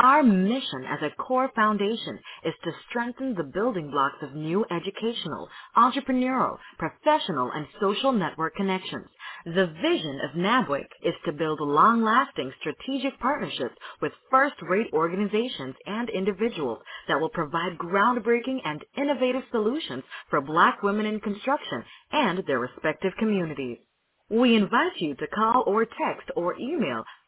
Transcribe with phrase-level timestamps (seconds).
[0.00, 5.48] Our mission as a core foundation is to strengthen the building blocks of new educational,
[5.78, 9.06] entrepreneurial, professional, and social network connections.
[9.46, 16.80] The vision of NABWIC is to build long-lasting strategic partnerships with first-rate organizations and individuals
[17.08, 23.14] that will provide groundbreaking and innovative solutions for black women in construction and their respective
[23.20, 23.78] communities.
[24.30, 27.04] We invite you to call or text or email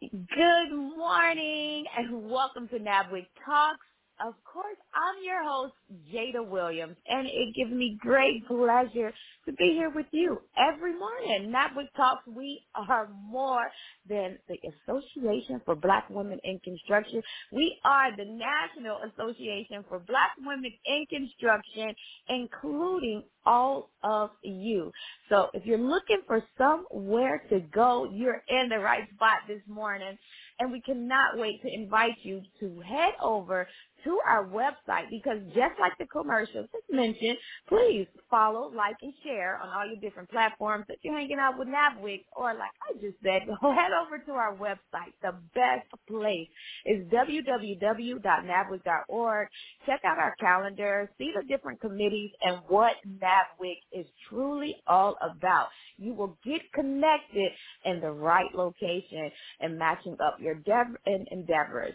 [0.00, 3.80] Good morning and welcome to NABWIC Talks.
[4.20, 5.74] Of course, I'm your host,
[6.14, 9.12] Jada Williams, and it gives me great pleasure
[9.46, 11.50] to be here with you every morning.
[11.52, 13.68] NABWIC Talks, we are more
[14.08, 17.22] than the Association for Black Women in Construction.
[17.52, 21.94] We are the National Association for Black Women in Construction,
[22.28, 24.92] including all of you.
[25.28, 30.16] So if you're looking for somewhere to go, you're in the right spot this morning.
[30.60, 33.66] And we cannot wait to invite you to head over
[34.04, 37.38] to our website because just like the commercials just mentioned,
[37.68, 41.68] please follow, like, and share on all your different platforms that you're hanging out with
[41.68, 45.12] NABWIC or like I just said, head over to our website.
[45.22, 46.48] The best place
[46.86, 49.48] is www.nabwic.org.
[49.86, 55.68] Check out our calendar, see the different committees and what NABWIC is truly all about.
[55.98, 57.52] You will get connected
[57.84, 59.30] in the right location
[59.60, 61.94] and matching up your dev- endeavors.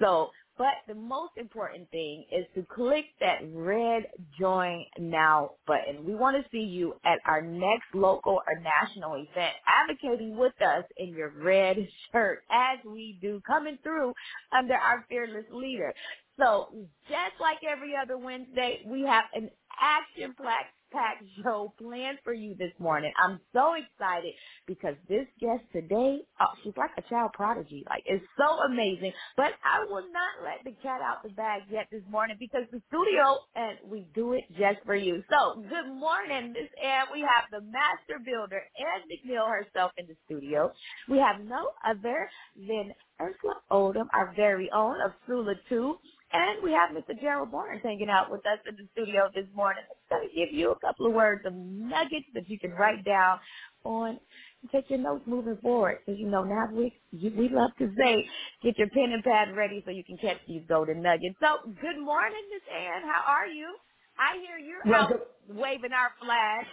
[0.00, 4.04] So but the most important thing is to click that red
[4.38, 6.06] join now button.
[6.06, 10.84] We want to see you at our next local or national event advocating with us
[10.98, 11.76] in your red
[12.12, 14.14] shirt as we do coming through
[14.56, 15.94] under our fearless leader.
[16.38, 19.50] So just like every other Wednesday, we have an
[19.80, 23.12] action packed packed show planned for you this morning.
[23.22, 24.34] I'm so excited
[24.66, 27.84] because this guest today, oh, she's like a child prodigy.
[27.88, 29.12] Like, it's so amazing.
[29.36, 32.82] But I will not let the cat out the bag yet this morning because the
[32.88, 35.22] studio, and we do it just for you.
[35.30, 37.06] So, good morning, Miss Ann.
[37.12, 40.72] We have the master builder, Ann McNeill herself in the studio.
[41.08, 45.96] We have no other than Ursula Odom, our very own of Sula 2.
[46.36, 47.18] And we have Mr.
[47.20, 49.84] Gerald Barnes hanging out with us in the studio this morning.
[50.12, 53.04] I'm going to give you a couple of words of nuggets that you can write
[53.06, 53.40] down
[53.84, 54.20] on
[54.62, 56.00] and take your notes moving forward.
[56.06, 58.26] Because, you know, now we, we love to say,
[58.62, 61.36] get your pen and pad ready so you can catch these golden nuggets.
[61.40, 63.02] So, good morning, Miss Ann.
[63.04, 63.74] How are you?
[64.18, 65.20] I hear you're well, out good.
[65.56, 66.66] waving our flag.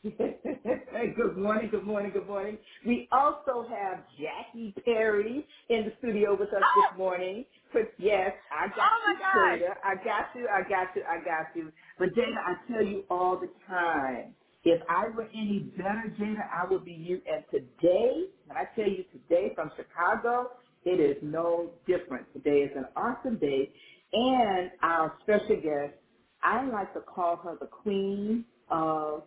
[0.04, 2.56] good morning, good morning, good morning.
[2.86, 6.68] We also have Jackie Perry in the studio with us oh.
[6.74, 7.44] this morning.
[7.72, 9.74] But yes, I got oh you, Jada.
[9.84, 11.72] I got you, I got you, I got you.
[11.98, 16.70] But Jada, I tell you all the time, If I were any better, Jada, I
[16.70, 17.20] would be you.
[17.26, 20.52] And today, when I tell you today from Chicago,
[20.84, 22.32] it is no different.
[22.34, 23.72] Today is an awesome day.
[24.12, 25.94] And our special guest,
[26.42, 29.24] I like to call her the queen of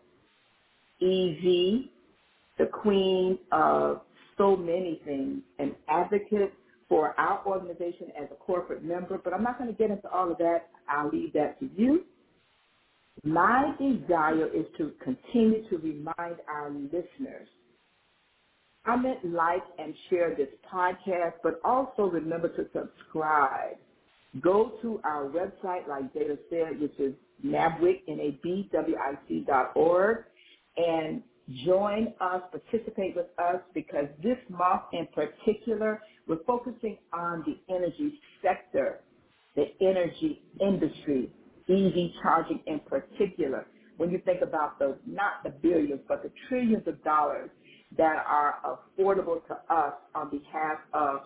[1.01, 1.89] EV,
[2.57, 4.01] the queen of
[4.37, 6.53] so many things, an advocate
[6.87, 9.19] for our organization as a corporate member.
[9.23, 10.69] But I'm not going to get into all of that.
[10.89, 12.05] I'll leave that to you.
[13.23, 17.47] My desire is to continue to remind our listeners
[18.85, 23.77] comment, like, and share this podcast, but also remember to subscribe.
[24.41, 27.13] Go to our website, like Jada said, which is
[27.45, 30.23] NABWIC, N-A-B-W-I-C dot org,
[30.77, 31.23] and
[31.65, 38.19] join us, participate with us, because this month in particular, we're focusing on the energy
[38.43, 39.03] sector,
[39.55, 41.33] the energy industry,
[41.69, 43.67] EV charging in particular.
[43.97, 47.51] When you think about the, not the billions, but the trillions of dollars
[47.97, 51.21] that are affordable to us on behalf of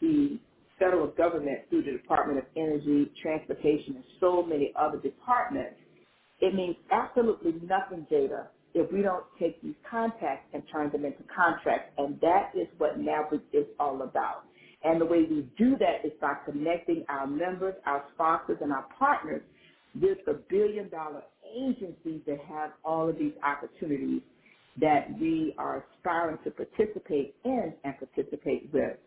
[0.00, 0.40] the
[0.78, 5.76] federal government through the Department of Energy, Transportation, and so many other departments,
[6.40, 11.24] it means absolutely nothing, Jada, if we don't take these contacts and turn them into
[11.34, 11.92] contracts.
[11.98, 14.44] And that is what NABWIC is all about.
[14.84, 18.86] And the way we do that is by connecting our members, our sponsors, and our
[18.98, 19.42] partners
[20.00, 21.22] with the billion dollar
[21.56, 24.22] agencies that have all of these opportunities
[24.80, 28.98] that we are aspiring to participate in and participate with.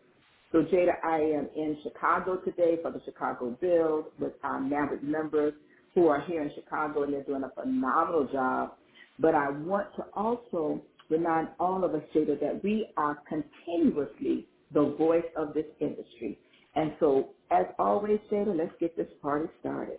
[0.52, 5.54] So Jada, I am in Chicago today for the Chicago Build with our NABWIC members
[5.94, 8.74] who are here in Chicago and they're doing a phenomenal job.
[9.18, 14.94] But I want to also remind all of us, Jada, that we are continuously the
[14.98, 16.38] voice of this industry.
[16.76, 19.98] And so, as always, Jada, let's get this party started.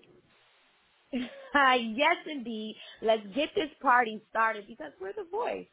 [1.13, 2.75] yes, indeed.
[3.01, 5.67] Let's get this party started because we're the voice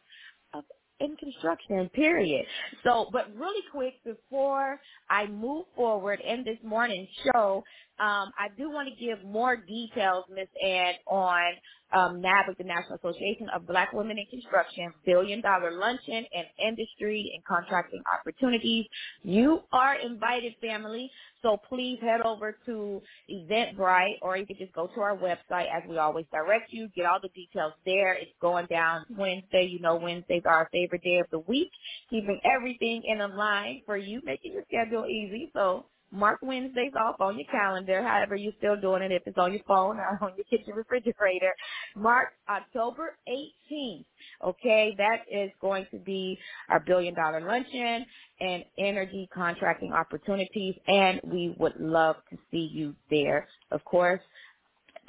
[0.54, 0.64] of
[1.00, 2.46] in construction, period.
[2.84, 7.64] So, but really quick before I move forward in this morning's show,
[8.00, 11.54] um, I do want to give more details, Miss Ann, on
[11.92, 17.32] um, NABWIC, the National Association of Black Women in Construction, billion dollar luncheon and industry
[17.34, 18.86] and contracting opportunities.
[19.22, 21.10] You are invited, family.
[21.42, 25.88] So please head over to Eventbrite or you can just go to our website as
[25.88, 26.88] we always direct you.
[26.96, 28.14] Get all the details there.
[28.14, 29.66] It's going down Wednesday.
[29.70, 31.70] You know Wednesdays are our favorite day of the week.
[32.10, 35.50] Keeping everything in line for you, making your schedule easy.
[35.54, 39.52] So Mark Wednesdays off on your calendar, however you're still doing it, if it's on
[39.52, 41.52] your phone or on your kitchen refrigerator.
[41.96, 44.06] Mark October 18th.
[44.44, 46.38] Okay, that is going to be
[46.70, 48.06] our billion dollar luncheon
[48.40, 53.48] and energy contracting opportunities, and we would love to see you there.
[53.72, 54.20] Of course,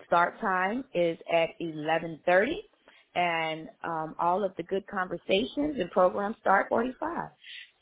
[0.07, 2.47] start time is at 11:30
[3.15, 7.31] and um, all of the good conversations and programs start 45.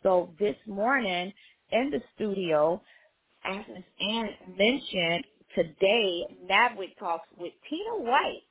[0.03, 1.33] So this morning
[1.71, 2.81] in the studio,
[3.45, 3.83] as Ms.
[4.01, 5.25] Ann mentioned,
[5.55, 8.43] today NABWIC talks with Tina White,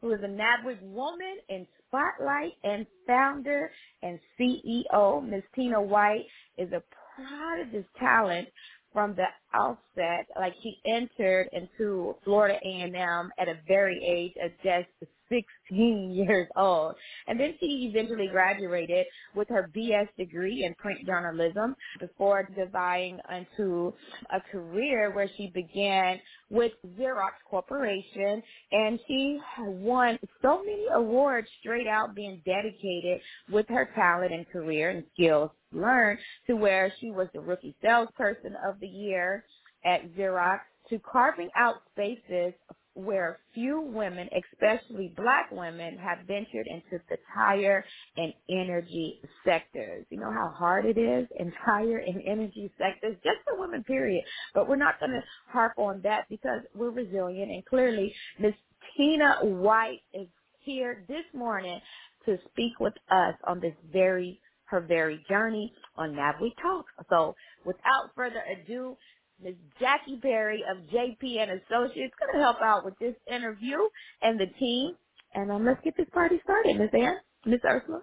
[0.00, 5.26] who is a NABWIC woman in spotlight and founder and CEO.
[5.28, 5.44] Ms.
[5.54, 6.26] Tina White
[6.58, 6.82] is a
[7.16, 8.48] prodigious talent
[8.92, 10.28] from the outset.
[10.38, 14.88] Like she entered into Florida A&M at a very age of just
[15.30, 16.96] 16 years old.
[17.28, 19.06] And then she eventually graduated
[19.36, 23.94] with her BS degree in print journalism before dividing into
[24.32, 26.20] a career where she began
[26.50, 33.22] with Xerox Corporation and she won so many awards straight out being dedicated
[33.52, 38.56] with her talent and career and skills learned to where she was the rookie salesperson
[38.68, 39.44] of the year
[39.84, 40.60] at Xerox
[40.90, 42.54] to carving out spaces
[42.94, 47.84] where few women, especially black women, have ventured into the tire
[48.16, 50.06] and energy sectors.
[50.10, 54.24] You know how hard it is in tire and energy sectors, just for women, period.
[54.54, 58.54] But we're not going to harp on that because we're resilient and clearly Miss
[58.96, 60.28] Tina White is
[60.60, 61.80] here this morning
[62.26, 66.86] to speak with us on this very her very journey on NABWIC Talk.
[67.10, 68.96] So without further ado,
[69.42, 69.54] Ms.
[69.80, 73.78] Jackie Perry of JP and Associates going to help out with this interview
[74.22, 74.92] and the team.
[75.34, 76.90] And um, let's get this party started, Ms.
[76.94, 77.16] Ann,
[77.46, 77.60] Ms.
[77.64, 78.02] Ursula.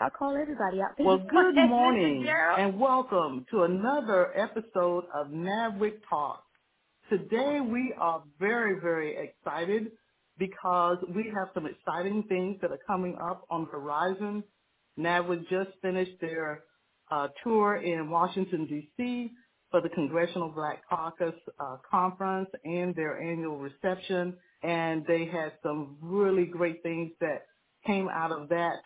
[0.00, 0.92] I'll call everybody out.
[0.98, 6.44] Well, good morning and welcome to another episode of NABWIC Talk.
[7.10, 9.92] Today we are very, very excited
[10.38, 14.44] because we have some exciting things that are coming up on the horizon.
[14.98, 16.64] NABWIC just finished their
[17.10, 19.32] uh, tour in Washington, D.C
[19.70, 24.34] for the Congressional Black Caucus uh, Conference and their annual reception.
[24.62, 27.46] And they had some really great things that
[27.86, 28.76] came out of that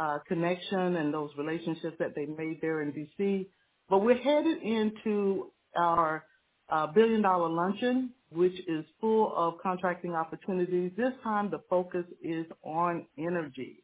[0.00, 3.46] uh, connection and those relationships that they made there in DC.
[3.90, 6.24] But we're headed into our
[6.70, 10.92] uh, billion dollar luncheon, which is full of contracting opportunities.
[10.96, 13.82] This time the focus is on energy.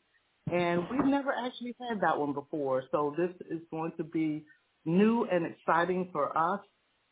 [0.52, 2.84] And we've never actually had that one before.
[2.90, 4.44] So this is going to be
[4.84, 6.60] new and exciting for us.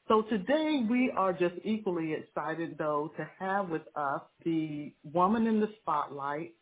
[0.09, 5.61] So today we are just equally excited though to have with us the woman in
[5.61, 6.55] the spotlight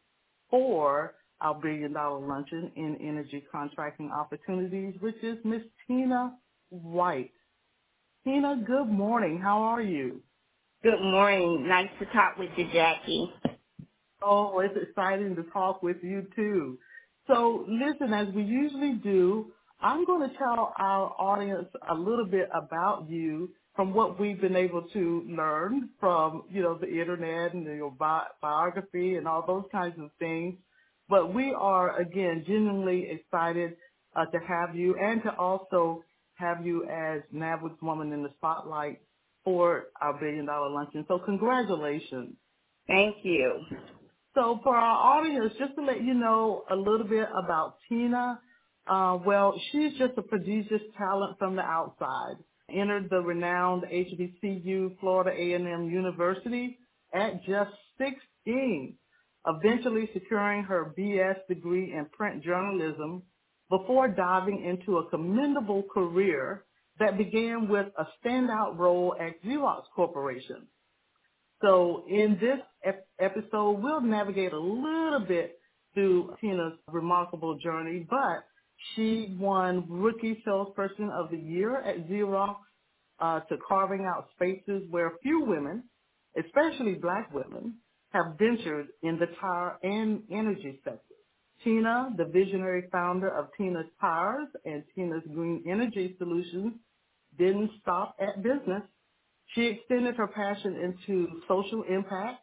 [0.50, 6.36] for our billion dollar luncheon in energy contracting opportunities, which is Miss Tina
[6.70, 7.32] White.
[8.24, 9.40] Tina, good morning.
[9.42, 10.22] How are you?
[10.82, 11.66] Good morning.
[11.68, 13.32] Nice to talk with you, Jackie.
[14.22, 16.78] Oh, it's exciting to talk with you too.
[17.26, 19.52] So listen, as we usually do,
[19.82, 24.56] I'm going to tell our audience a little bit about you from what we've been
[24.56, 29.64] able to learn from, you know, the internet and your bi- biography and all those
[29.72, 30.56] kinds of things.
[31.08, 33.76] But we are, again, genuinely excited
[34.16, 39.02] uh, to have you and to also have you as NABWIC's Woman in the Spotlight
[39.44, 41.04] for our Billion Dollar Luncheon.
[41.08, 42.36] So congratulations.
[42.88, 43.60] Thank you.
[44.34, 48.40] So for our audience, just to let you know a little bit about Tina,
[48.90, 52.36] uh, well, she's just a prodigious talent from the outside.
[52.70, 56.78] Entered the renowned HBCU Florida A&M University
[57.14, 58.96] at just 16,
[59.46, 63.22] eventually securing her BS degree in print journalism
[63.70, 66.64] before diving into a commendable career
[66.98, 70.66] that began with a standout role at Xerox Corporation.
[71.62, 75.58] So in this ep- episode, we'll navigate a little bit
[75.94, 78.44] through Tina's remarkable journey, but
[78.94, 82.56] she won Rookie Salesperson of the Year at Xerox
[83.20, 85.84] uh, to carving out spaces where few women,
[86.38, 87.76] especially black women,
[88.10, 91.14] have ventured in the tire and energy sector.
[91.62, 96.74] Tina, the visionary founder of Tina's Tires and Tina's Green Energy Solutions,
[97.38, 98.82] didn't stop at business.
[99.54, 102.40] She extended her passion into social impact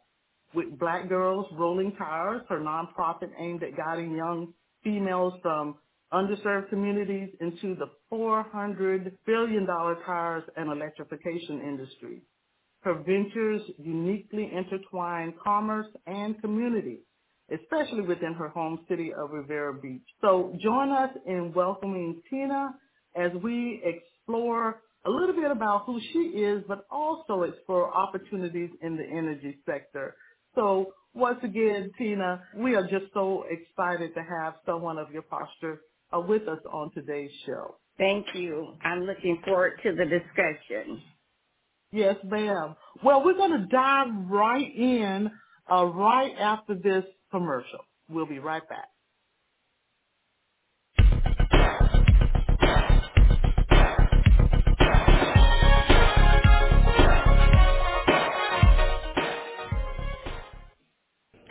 [0.54, 4.54] with Black Girls Rolling Tires, her nonprofit aimed at guiding young
[4.84, 5.76] females from
[6.12, 12.22] underserved communities into the $400 billion tires and electrification industry.
[12.82, 17.00] Her ventures uniquely intertwine commerce and community,
[17.52, 20.06] especially within her home city of Riviera Beach.
[20.20, 22.74] So join us in welcoming Tina
[23.16, 28.96] as we explore a little bit about who she is, but also explore opportunities in
[28.96, 30.14] the energy sector.
[30.54, 35.80] So once again, Tina, we are just so excited to have someone of your posture
[36.14, 37.76] uh, with us on today's show.
[37.98, 38.74] Thank you.
[38.82, 41.02] I'm looking forward to the discussion.
[41.92, 42.76] Yes, ma'am.
[43.04, 45.30] Well, we're going to dive right in
[45.72, 47.80] uh, right after this commercial.
[48.10, 48.88] We'll be right back.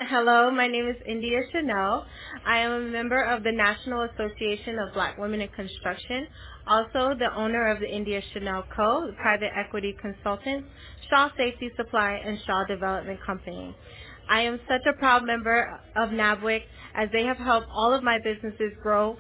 [0.09, 2.05] Hello, my name is India Chanel.
[2.45, 6.27] I am a member of the National Association of Black Women in Construction,
[6.65, 10.69] also the owner of the India Chanel Co., private equity consultants,
[11.09, 13.75] Shaw Safety Supply, and Shaw Development Company.
[14.29, 16.61] I am such a proud member of NABWIC
[16.95, 19.17] as they have helped all of my businesses grow.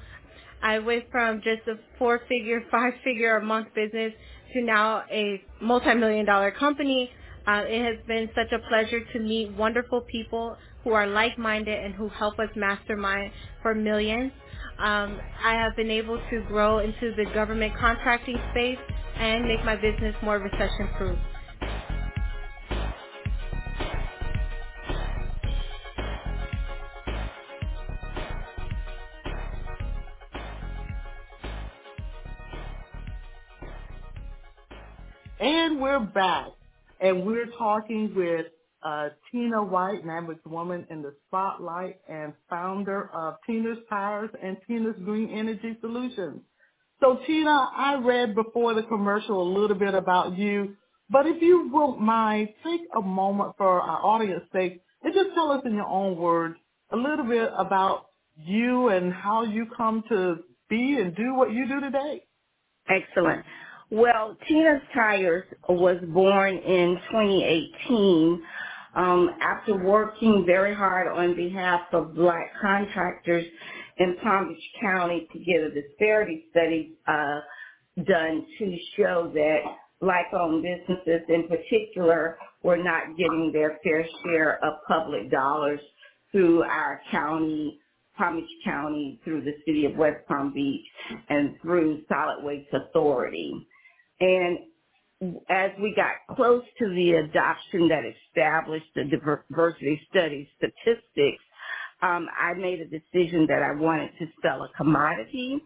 [0.63, 4.13] I went from just a four-figure, five-figure a month business
[4.53, 7.11] to now a multi-million dollar company
[7.47, 11.93] uh, it has been such a pleasure to meet wonderful people who are like-minded and
[11.93, 13.29] who help us mastermind
[13.61, 14.31] for millions.
[14.79, 18.77] Um, I have been able to grow into the government contracting space
[19.17, 21.19] and make my business more recession-proof.
[35.41, 36.47] And we're back.
[37.01, 38.45] And we're talking with
[38.87, 44.95] uh, Tina White, NABWIC's Woman in the Spotlight and founder of Tina's Tires and Tina's
[45.03, 46.41] Green Energy Solutions.
[47.01, 50.77] So Tina, I read before the commercial a little bit about you,
[51.09, 55.51] but if you won't mind, take a moment for our audience sake and just tell
[55.51, 56.55] us in your own words
[56.91, 58.05] a little bit about
[58.37, 60.37] you and how you come to
[60.69, 62.23] be and do what you do today.
[62.89, 63.43] Excellent.
[63.89, 68.41] Well, Tina's Tires was born in 2018
[68.97, 73.45] um, after working very hard on behalf of black contractors
[73.97, 77.39] in Palm Beach County to get a disparity study uh,
[78.05, 79.59] done to show that
[80.01, 85.79] black-owned businesses in particular were not getting their fair share of public dollars
[86.31, 87.79] through our county,
[88.17, 90.85] Palm Beach County, through the city of West Palm Beach,
[91.29, 93.53] and through Solid Waste Authority.
[94.19, 94.57] And
[95.49, 101.43] as we got close to the adoption that established the diversity study statistics,
[102.01, 105.59] um, I made a decision that I wanted to sell a commodity.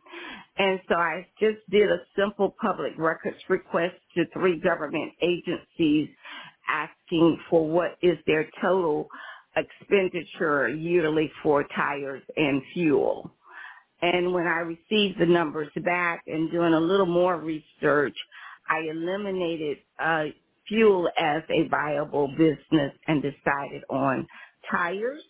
[0.57, 6.09] And so I just did a simple public records request to three government agencies
[6.69, 9.09] asking for what is their total
[9.57, 13.29] expenditure yearly for tires and fuel.
[14.01, 18.15] And when I received the numbers back and doing a little more research,
[18.71, 20.25] I eliminated uh,
[20.69, 24.27] fuel as a viable business and decided on
[24.71, 25.23] tires.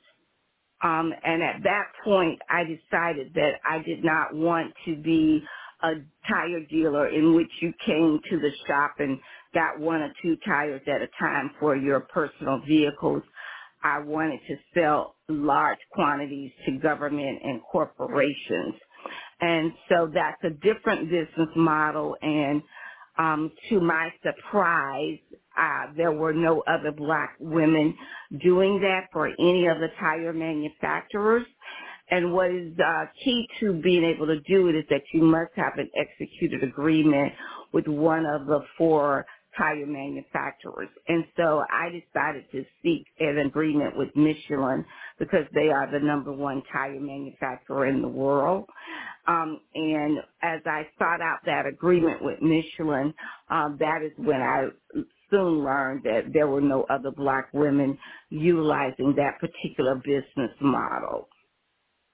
[0.83, 5.41] Um, and at that point, I decided that I did not want to be
[5.83, 5.91] a
[6.29, 9.19] tire dealer in which you came to the shop and
[9.53, 13.23] got one or two tires at a time for your personal vehicles.
[13.83, 18.75] I wanted to sell large quantities to government and corporations.
[19.41, 22.61] And so that's a different business model and
[23.21, 25.19] um, to my surprise,
[25.57, 27.95] uh, there were no other black women
[28.41, 31.45] doing that for any of the tire manufacturers.
[32.09, 35.51] And what is uh, key to being able to do it is that you must
[35.55, 37.31] have an executed agreement
[37.73, 39.25] with one of the four
[39.57, 40.89] tire manufacturers.
[41.07, 44.85] And so I decided to seek an agreement with Michelin
[45.19, 48.65] because they are the number one tire manufacturer in the world.
[49.27, 53.13] Um, and as I sought out that agreement with Michelin,
[53.49, 54.67] um, that is when I
[55.31, 57.97] soon learned that there were no other black women
[58.29, 61.29] utilizing that particular business model.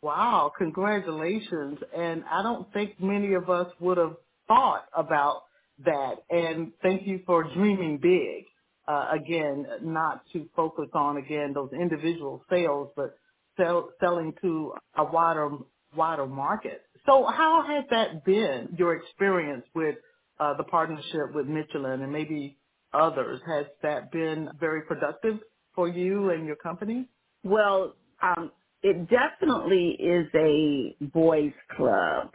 [0.01, 1.79] Wow, congratulations.
[1.95, 4.17] And I don't think many of us would have
[4.47, 5.43] thought about
[5.85, 6.15] that.
[6.29, 8.45] And thank you for dreaming big.
[8.87, 13.17] Uh, again, not to focus on, again, those individual sales, but
[13.57, 15.49] sell, selling to a wider,
[15.95, 16.83] wider market.
[17.05, 19.95] So how has that been, your experience with
[20.39, 22.59] uh, the partnership with Michelin and maybe
[22.93, 23.41] others?
[23.47, 25.39] Has that been very productive
[25.75, 27.09] for you and your company?
[27.43, 28.51] Well, um,
[28.83, 32.33] it definitely is a boys club.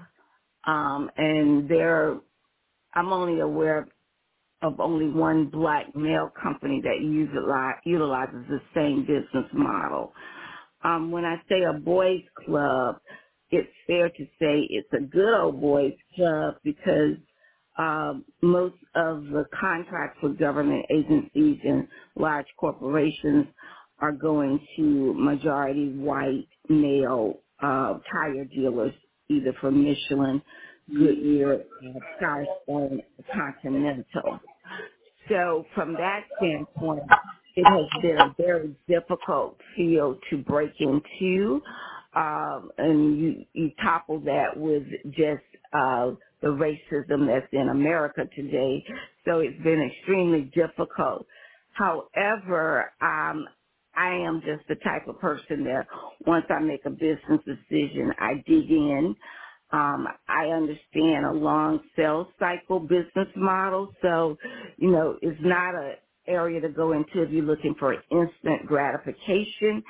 [0.66, 2.20] Um, and there,
[2.94, 3.88] I'm only aware
[4.62, 10.12] of only one black male company that utilize, utilizes the same business model.
[10.84, 12.96] Um, when I say a boys club,
[13.50, 17.16] it's fair to say it's a good old boys club because
[17.78, 23.46] um, most of the contracts with government agencies and large corporations
[24.00, 28.94] are going to majority white male uh, tire dealers,
[29.30, 30.42] either from Michelin,
[30.88, 33.02] Goodyear, uh, Firestone,
[33.34, 34.40] Continental.
[35.28, 37.02] So from that standpoint,
[37.56, 41.62] it has been a very difficult field to break into
[42.14, 48.84] um, and you, you topple that with just uh, the racism that's in America today.
[49.26, 51.26] So it's been extremely difficult.
[51.72, 53.46] However, um,
[53.94, 55.86] I am just the type of person that
[56.26, 59.14] once I make a business decision, I dig in.
[59.72, 64.36] Um, I understand a long sales cycle business model, so
[64.78, 65.94] you know it's not a
[66.28, 69.82] area to go into if you're looking for instant gratification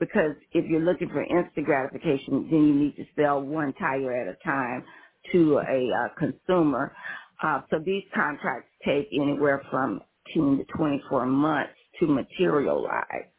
[0.00, 4.28] because if you're looking for instant gratification then you need to sell one tire at
[4.28, 4.84] a time
[5.32, 6.94] to a uh, consumer.
[7.42, 10.00] Uh, so these contracts take anywhere from
[10.34, 13.30] 10 to 24 months to materialize.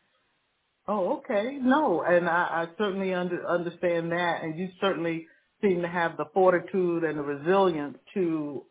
[0.88, 1.60] Oh, okay.
[1.62, 5.28] No, and I, I certainly under, understand that, and you certainly
[5.62, 8.64] seem to have the fortitude and the resilience to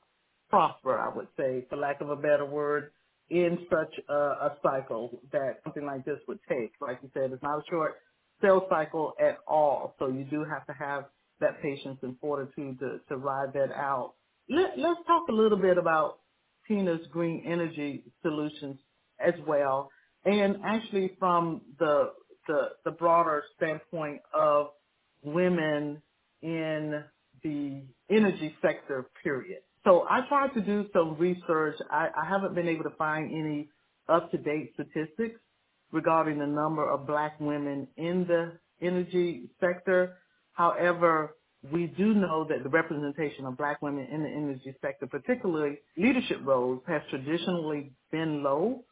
[0.51, 2.91] prosper, I would say, for lack of a better word,
[3.31, 6.73] in such a, a cycle that something like this would take.
[6.81, 7.97] Like you said, it's not a short
[8.41, 9.95] sales cycle at all.
[9.99, 11.05] So you do have to have
[11.41, 14.15] that patience and fortitude to, to ride that out.
[14.49, 16.21] Let, let's talk a little bit about
[16.67, 18.79] Tina's green energy solutions
[19.25, 19.91] as well.
[20.25, 22.13] And actually from the,
[22.47, 24.69] the, the broader standpoint of
[25.23, 26.03] women
[26.43, 27.03] in
[27.43, 29.61] the energy sector, period.
[29.85, 31.77] So I tried to do some research.
[31.91, 33.69] I, I haven't been able to find any
[34.09, 35.41] up-to-date statistics
[35.93, 40.17] regarding the number of black women in the energy sector.
[40.53, 41.37] However,
[41.73, 46.39] we do know that the representation of black women in the energy sector, particularly leadership
[46.45, 48.85] roles, has traditionally been low.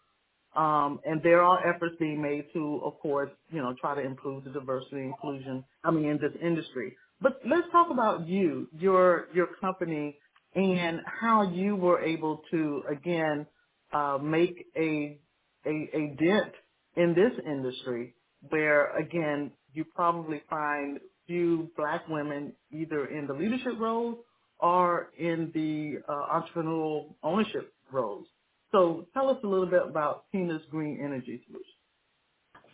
[0.56, 4.44] Um, and there are efforts being made to, of course, you know, try to improve
[4.44, 6.96] the diversity inclusion, I mean, in this industry.
[7.20, 10.18] But let's talk about you, your, your company,
[10.54, 13.46] and how you were able to again
[13.92, 15.18] uh, make a,
[15.66, 16.52] a a dent
[16.96, 18.14] in this industry
[18.48, 24.18] where again you probably find few black women either in the leadership roles
[24.58, 28.26] or in the uh, entrepreneurial ownership roles.
[28.72, 31.72] So tell us a little bit about Tina's Green Energy Solution.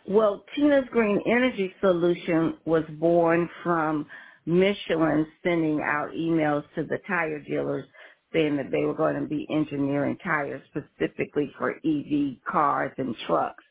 [0.07, 4.05] Well, Tina's Green Energy Solution was born from
[4.45, 7.85] Michelin sending out emails to the tire dealers
[8.33, 13.63] saying that they were going to be engineering tires specifically for EV cars and trucks.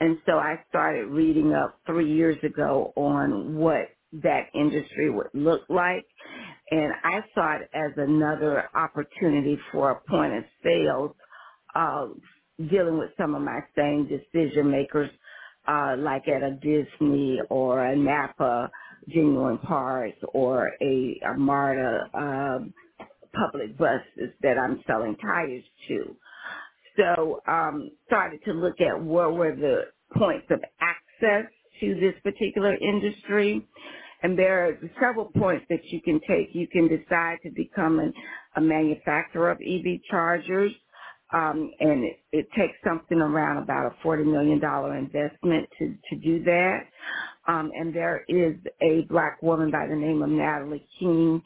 [0.00, 5.62] And so I started reading up three years ago on what that industry would look
[5.70, 6.06] like.
[6.70, 11.12] And I saw it as another opportunity for a point of sales,
[11.74, 12.08] uh,
[12.70, 15.10] dealing with some of my same decision makers,
[15.68, 18.70] uh, like at a Disney or a Napa
[19.08, 22.74] Genuine Parts or a, a MARTA, um,
[23.34, 26.16] public buses that I'm selling tires to.
[26.96, 29.84] So, um, started to look at what were the
[30.18, 33.66] points of access to this particular industry.
[34.22, 36.54] And there are several points that you can take.
[36.54, 38.12] You can decide to become an,
[38.56, 40.72] a manufacturer of EV chargers.
[41.32, 44.60] Um, and it, it takes something around about a $40 million
[44.98, 46.80] investment to, to do that.
[47.48, 51.42] Um, and there is a black woman by the name of Natalie King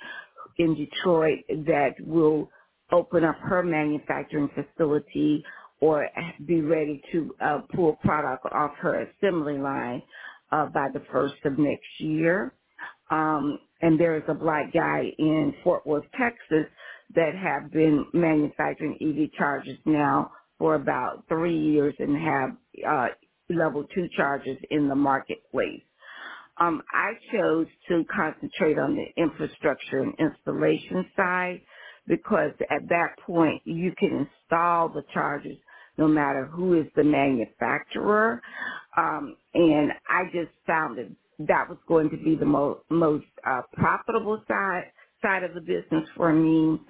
[0.58, 2.50] in Detroit that will
[2.92, 5.44] open up her manufacturing facility
[5.80, 6.08] or
[6.46, 10.02] be ready to uh, pull product off her assembly line
[10.52, 12.54] uh, by the first of next year.
[13.10, 16.66] Um, and there is a black guy in Fort Worth, Texas
[17.14, 22.50] that have been manufacturing EV chargers now for about three years and have
[22.88, 23.08] uh,
[23.50, 25.82] level two chargers in the marketplace.
[26.60, 31.62] Um, I chose to concentrate on the infrastructure and installation side
[32.06, 35.58] because at that point you can install the chargers
[35.98, 38.40] no matter who is the manufacturer.
[38.96, 41.16] Um, and I just found that
[41.48, 46.08] that was going to be the mo- most uh, profitable side side of the business
[46.16, 46.80] for me,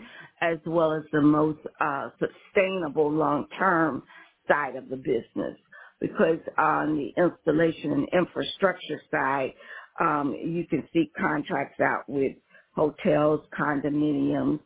[0.42, 4.02] as well as the most uh, sustainable long term
[4.48, 5.58] side of the business.
[6.00, 9.54] Because on the installation and infrastructure side,
[10.00, 12.32] um, you can see contracts out with
[12.76, 14.60] hotels, condominiums,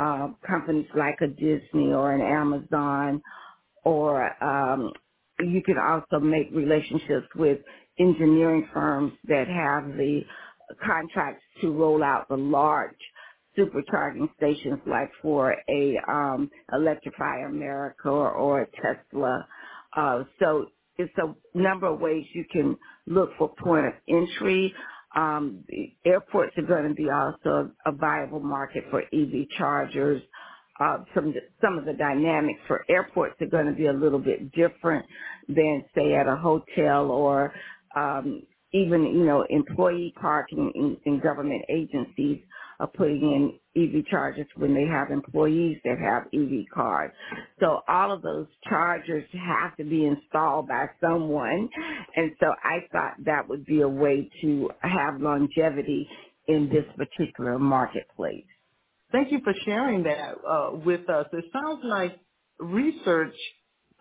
[0.00, 3.22] uh, companies like a Disney or an Amazon,
[3.84, 4.92] or um,
[5.40, 7.60] you can also make relationships with
[7.98, 10.22] engineering firms that have the
[10.86, 12.96] contracts to roll out the large
[13.58, 19.46] supercharging stations like for a um Electrify America or, or a Tesla.
[19.96, 20.66] Uh so
[20.98, 24.74] it's a number of ways you can look for point of entry.
[25.16, 25.64] Um,
[26.06, 30.22] airports are going to be also a viable market for EV chargers.
[30.80, 34.52] Uh, some some of the dynamics for airports are going to be a little bit
[34.52, 35.06] different
[35.48, 37.52] than say at a hotel or
[37.96, 42.40] um, even you know employee parking in, in government agencies
[42.80, 47.12] are putting in EV chargers when they have employees that have EV cars.
[47.60, 51.70] So all of those chargers have to be installed by someone.
[52.16, 56.08] And so I thought that would be a way to have longevity
[56.48, 58.46] in this particular marketplace.
[59.12, 61.26] Thank you for sharing that uh, with us.
[61.32, 62.20] It sounds like
[62.60, 63.34] research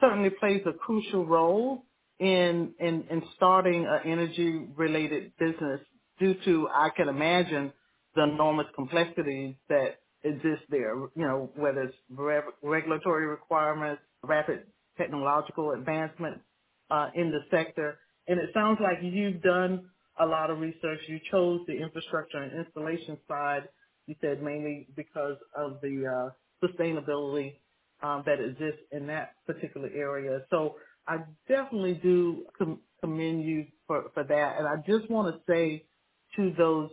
[0.01, 1.85] certainly plays a crucial role
[2.19, 5.81] in in, in starting an energy related business
[6.19, 7.73] due to I can imagine
[8.19, 15.73] the enormous complexities that exist there, you know, whether it's re- regulatory requirements, rapid technological
[15.73, 16.41] advancement
[16.91, 17.99] uh, in the sector.
[18.27, 21.01] And it sounds like you've done a lot of research.
[21.09, 23.69] You chose the infrastructure and installation side,
[24.07, 27.55] you said mainly because of the uh, sustainability
[28.03, 30.41] um, that exists in that particular area.
[30.51, 30.75] So
[31.07, 31.17] I
[31.49, 34.57] definitely do com- commend you for, for that.
[34.59, 35.87] And I just want to say
[36.37, 36.91] to those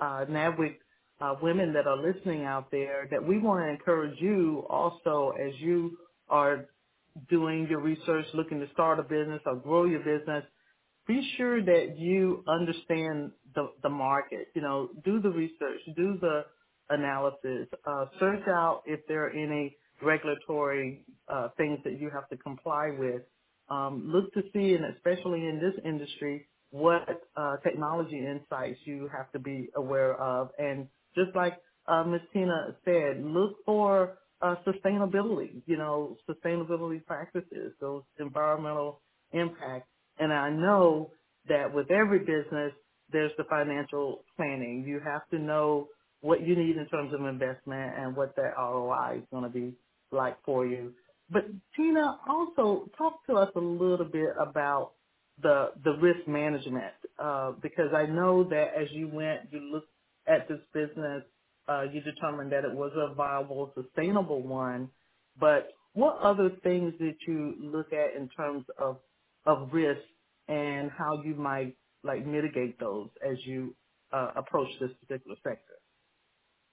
[0.00, 0.76] uh, NABWIC
[1.20, 5.54] uh, women that are listening out there that we want to encourage you also as
[5.60, 6.66] you are
[7.30, 10.44] doing your research, looking to start a business or grow your business,
[11.08, 14.48] be sure that you understand the, the market.
[14.54, 16.42] You know, do the research, do the
[16.90, 22.38] analysis, uh, search out if there are any regulatory uh, things that you have to
[22.38, 23.22] comply with.
[23.70, 29.30] Um, look to see, and especially in this industry, what uh, technology insights you have
[29.32, 30.50] to be aware of.
[30.58, 31.54] And just like
[31.86, 32.20] uh, Ms.
[32.32, 39.00] Tina said, look for uh, sustainability, you know, sustainability practices, those environmental
[39.32, 39.88] impacts.
[40.18, 41.12] And I know
[41.48, 42.72] that with every business,
[43.10, 44.84] there's the financial planning.
[44.86, 45.88] You have to know
[46.20, 49.74] what you need in terms of investment and what that ROI is going to be
[50.10, 50.92] like for you.
[51.30, 51.44] But
[51.76, 54.92] Tina, also talk to us a little bit about
[55.42, 59.90] the the risk management uh, because I know that as you went, you looked
[60.26, 61.22] at this business,
[61.68, 64.90] uh, you determined that it was a viable, sustainable one.
[65.40, 68.98] But what other things did you look at in terms of
[69.46, 70.00] of risk
[70.48, 73.74] and how you might like mitigate those as you
[74.12, 75.74] uh, approach this particular sector?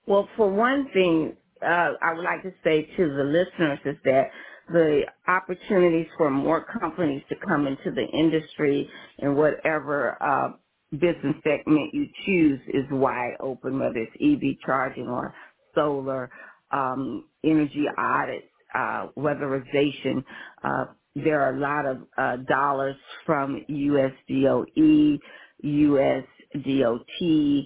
[0.08, 4.30] Well, for one thing, uh, I would like to say to the listeners is that
[4.70, 10.54] the opportunities for more companies to come into the industry in whatever uh,
[10.92, 15.34] business segment you choose is wide open, whether it's EV charging or
[15.76, 16.32] solar,
[16.72, 20.24] um, energy audits, uh, weatherization.
[20.64, 25.20] Uh, there are a lot of uh, dollars from USDOE,
[25.66, 27.64] USDOT,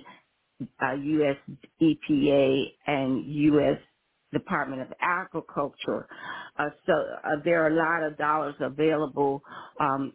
[0.82, 1.38] uh, U.S.
[1.82, 3.80] EPA and U.S.
[4.34, 6.08] Department of Agriculture.
[6.60, 9.42] Uh, so uh, there are a lot of dollars available,
[9.82, 10.14] um,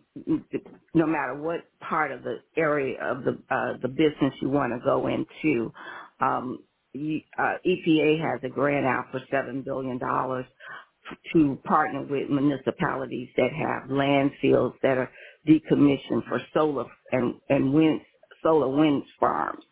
[0.94, 4.85] no matter what part of the area of the uh, the business you want to
[4.85, 5.72] go into.
[6.20, 6.61] Um,
[6.96, 10.46] uh, EPA has a grant out for seven billion dollars
[11.35, 15.11] to partner with municipalities that have landfills that are
[15.48, 18.02] decommissioned for solar and and wind
[18.42, 19.64] solar wind farms.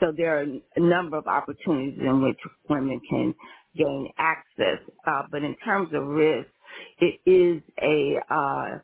[0.00, 3.34] So there are a number of opportunities in which women can
[3.76, 4.80] gain access.
[5.06, 6.48] Uh, but in terms of risk,
[7.00, 8.78] it is a uh,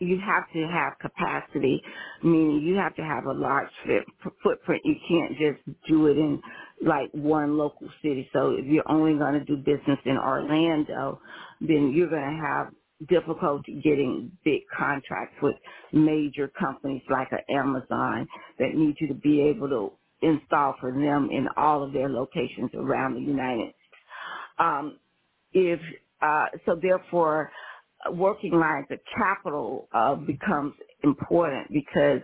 [0.00, 1.82] you have to have capacity,
[2.22, 3.70] meaning you have to have a large
[4.44, 4.82] footprint.
[4.84, 6.42] You can't just do it in
[6.86, 8.30] like one local city.
[8.34, 11.20] So if you're only going to do business in Orlando,
[11.62, 12.74] then you're going to have
[13.08, 15.56] difficulty getting big contracts with
[15.94, 18.28] major companies like Amazon
[18.60, 19.92] that need you to be able to
[20.28, 23.74] install for them in all of their locations around the United.
[24.60, 25.00] Um,
[25.52, 25.80] if
[26.22, 27.50] uh, so, therefore,
[28.12, 32.22] working lines of capital uh, becomes important because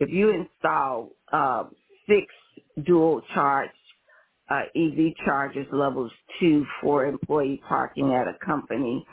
[0.00, 1.64] if you install uh,
[2.08, 2.26] six
[2.86, 3.70] dual charge
[4.50, 9.06] uh, EV chargers levels two for employee parking at a company,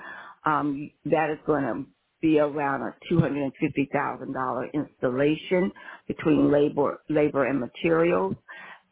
[0.46, 1.86] um, that is going to
[2.22, 5.72] be around a $250,000 installation
[6.08, 8.36] between labor, labor and materials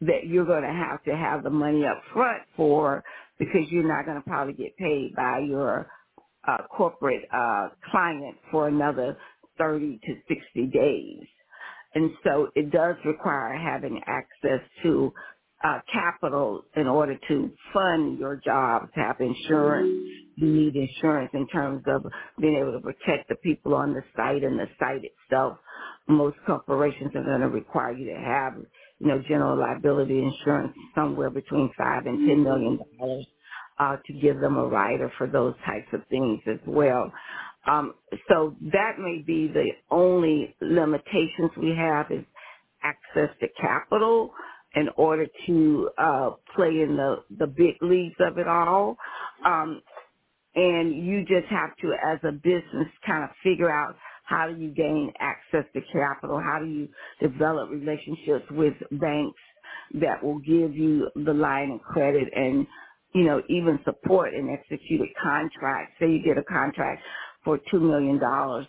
[0.01, 3.03] that you're going to have to have the money up front for
[3.39, 5.89] because you're not going to probably get paid by your
[6.47, 9.17] uh, corporate uh, client for another
[9.60, 11.28] 30 to 60 days.
[11.95, 15.12] And so it does require having access to
[15.63, 19.89] uh, capital in order to fund your job, to have insurance.
[20.38, 22.04] You need insurance in terms of
[22.39, 25.60] being able to protect the people on the site and the site itself.
[26.08, 28.54] Most corporations are going to require you to have,
[28.99, 33.27] you know, general liability insurance somewhere between five and ten million dollars
[33.79, 37.12] uh, to give them a rider for those types of things as well.
[37.67, 37.95] Um,
[38.29, 42.25] so that may be the only limitations we have is
[42.83, 44.31] access to capital
[44.75, 48.97] in order to uh, play in the the big leagues of it all.
[49.45, 49.81] Um,
[50.55, 53.95] and you just have to, as a business, kind of figure out
[54.29, 56.39] how do you gain access to capital?
[56.41, 56.89] How do you
[57.21, 59.39] develop relationships with banks
[60.01, 62.67] that will give you the line of credit and,
[63.15, 65.93] you know, even support an executed contract?
[65.99, 67.03] Say you get a contract
[67.45, 68.19] for $2 million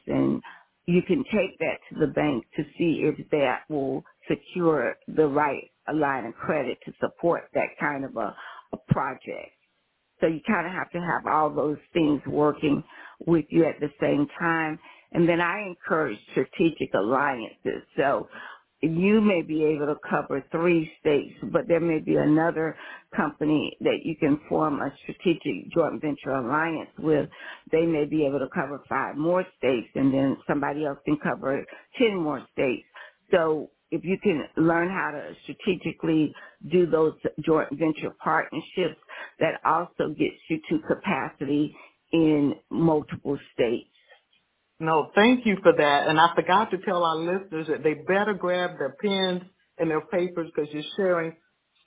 [0.08, 0.42] and
[0.86, 5.70] you can take that to the bank to see if that will secure the right
[5.94, 8.36] line of credit to support that kind of a,
[8.74, 9.52] a project.
[10.20, 12.84] So you kind of have to have all those things working
[13.26, 14.80] with you at the same time.
[15.12, 17.82] And then I encourage strategic alliances.
[17.96, 18.28] So
[18.82, 22.76] you may be able to cover three states, but there may be another
[23.16, 27.28] company that you can form a strategic joint venture alliance with.
[27.72, 31.64] They may be able to cover five more states and then somebody else can cover
[31.98, 32.86] 10 more states.
[33.32, 36.34] So if you can learn how to strategically
[36.70, 39.00] do those joint venture partnerships,
[39.40, 41.74] that also gets you to capacity
[42.12, 43.90] in multiple states.
[44.80, 46.08] No, thank you for that.
[46.08, 49.42] And I forgot to tell our listeners that they better grab their pens
[49.78, 51.36] and their papers because you're sharing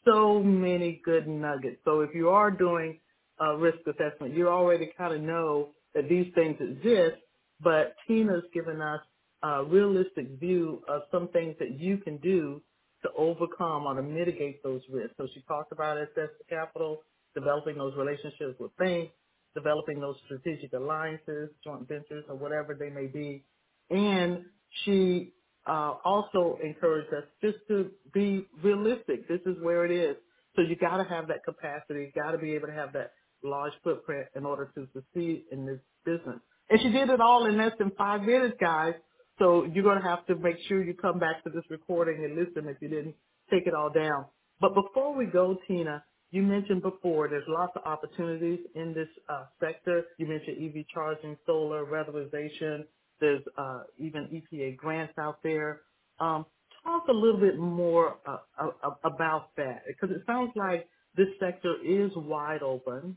[0.06, 1.78] so many good nuggets.
[1.86, 3.00] So if you are doing
[3.40, 7.18] a risk assessment, you already kind of know that these things exist,
[7.62, 9.02] but Tina's given us
[9.42, 12.62] a realistic view of some things that you can do
[13.02, 15.16] to overcome or to mitigate those risks.
[15.18, 17.02] So she talked about to capital,
[17.34, 19.14] developing those relationships with banks,
[19.56, 23.44] developing those strategic alliances, joint ventures, or whatever they may be.
[23.90, 24.46] And
[24.84, 25.34] she
[25.68, 29.28] uh, also encouraged us just to be realistic.
[29.28, 30.18] This is where it is.
[30.56, 32.12] So you got to have that capacity.
[32.16, 33.14] You got to be able to have that
[33.44, 36.40] large footprint in order to succeed in this business.
[36.70, 38.94] And she did it all in less than five minutes, guys.
[39.40, 42.36] So you're going to have to make sure you come back to this recording and
[42.36, 43.16] listen if you didn't
[43.50, 44.26] take it all down.
[44.62, 49.46] But before we go, Tina, you mentioned before there's lots of opportunities in this uh,
[49.60, 50.04] sector.
[50.18, 52.86] You mentioned EV charging, solar, weatherization.
[53.22, 55.82] There's uh, even EPA grants out there.
[56.20, 56.48] Um,
[56.84, 58.70] talk a little bit more uh,
[59.04, 63.16] about that because it sounds like this sector is wide open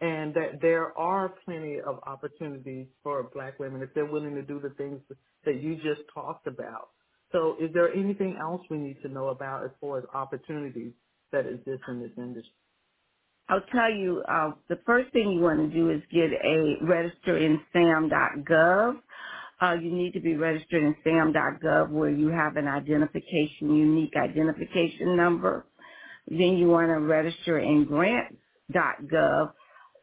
[0.00, 4.60] and that there are plenty of opportunities for black women if they're willing to do
[4.60, 5.00] the things
[5.44, 6.90] that you just talked about.
[7.32, 10.92] So is there anything else we need to know about as far as opportunities
[11.32, 12.52] that exist in this industry?
[13.50, 17.38] I'll tell you, uh, the first thing you want to do is get a register
[17.38, 18.94] in sam.gov.
[19.62, 25.16] Uh, you need to be registered in sam.gov where you have an identification, unique identification
[25.16, 25.66] number.
[26.28, 29.52] Then you want to register in grants.gov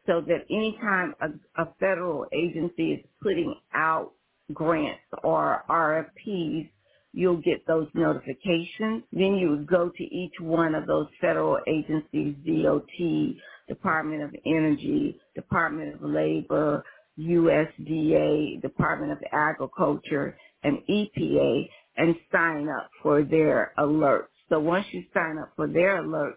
[0.06, 4.14] so that anytime a, a federal agency is putting out
[4.54, 6.70] grants or RFPs,
[7.12, 9.04] you'll get those notifications.
[9.12, 13.36] Then you would go to each one of those federal agencies, DOT,
[13.68, 16.84] Department of Energy, Department of Labor,
[17.18, 24.28] USDA, Department of Agriculture, and EPA, and sign up for their alerts.
[24.48, 26.36] So once you sign up for their alerts,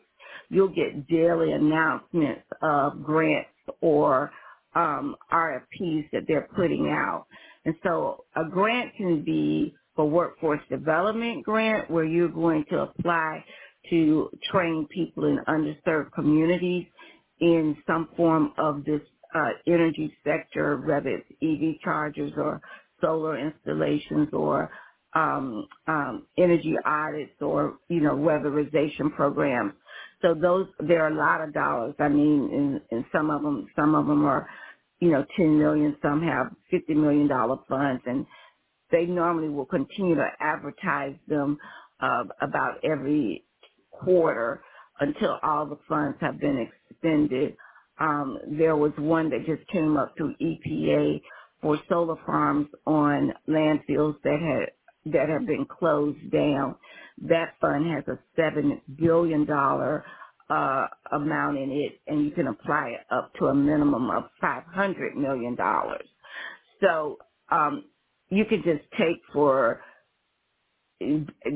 [0.49, 3.49] you'll get daily announcements of grants
[3.81, 4.31] or
[4.75, 7.27] um, RFPs that they're putting out.
[7.65, 13.43] And so a grant can be for workforce development grant where you're going to apply
[13.89, 16.85] to train people in underserved communities
[17.41, 19.01] in some form of this
[19.35, 22.61] uh, energy sector, whether it's EV chargers or
[23.01, 24.71] solar installations or
[25.15, 29.73] um, um, energy audits or you know weatherization programs.
[30.21, 31.95] So those there are a lot of dollars.
[31.99, 34.49] I mean, and, some of them some of them are
[34.99, 35.97] you know 10 million.
[36.01, 38.25] Some have 50 million dollar funds, and
[38.93, 41.59] they normally will continue to advertise them
[42.01, 43.47] uh, about every
[43.91, 44.63] quarter
[45.01, 47.57] until all the funds have been expended.
[47.99, 51.21] Um, there was one that just came up through EPA
[51.61, 54.73] for solar farms on landfills that had
[55.13, 56.75] that have been closed down.
[57.29, 60.05] That fund has a seven billion dollar
[60.49, 64.65] uh, amount in it, and you can apply it up to a minimum of five
[64.65, 66.07] hundred million dollars.
[66.81, 67.19] So
[67.51, 67.85] um,
[68.35, 69.81] you could just take for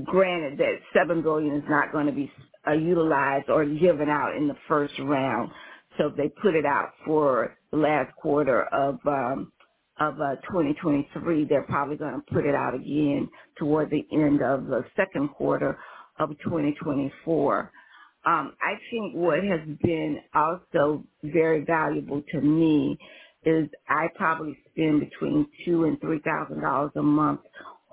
[0.05, 2.31] granted that seven billion is not going to be
[2.67, 5.51] uh, utilized or given out in the first round.
[5.97, 9.51] So they put it out for the last quarter of um,
[9.99, 14.65] of uh, 2023, they're probably going to put it out again toward the end of
[14.67, 15.77] the second quarter
[16.19, 17.71] of 2024.
[18.25, 22.97] Um, I think what has been also very valuable to me
[23.45, 27.41] is I probably spend between two and three thousand dollars a month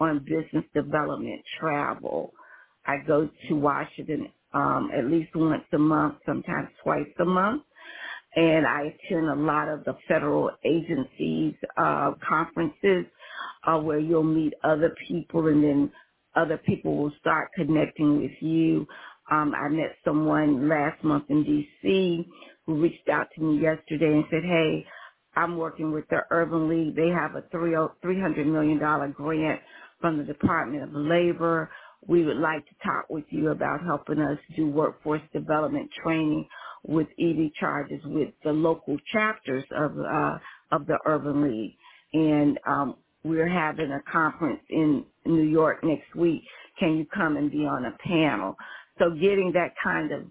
[0.00, 2.34] on business development travel.
[2.86, 7.62] I go to Washington um, at least once a month, sometimes twice a month
[8.36, 13.06] and I attend a lot of the federal agencies uh, conferences
[13.66, 15.92] uh, where you'll meet other people, and then
[16.36, 18.86] other people will start connecting with you.
[19.30, 22.26] Um, I met someone last month in D.C.
[22.66, 24.86] who reached out to me yesterday and said, "Hey,
[25.36, 26.96] I'm working with the Urban League.
[26.96, 28.78] They have a $300 million
[29.12, 29.62] grant
[30.00, 31.70] from the Department of Labor.
[32.06, 36.48] We would like to talk with you about helping us do workforce development training
[36.84, 40.38] with EV charges with the local chapters of uh,
[40.72, 41.76] of the Urban League,
[42.14, 46.42] and um, we're having a conference in New York next week.
[46.80, 48.56] Can you come and be on a panel?
[48.98, 50.24] So getting that kind of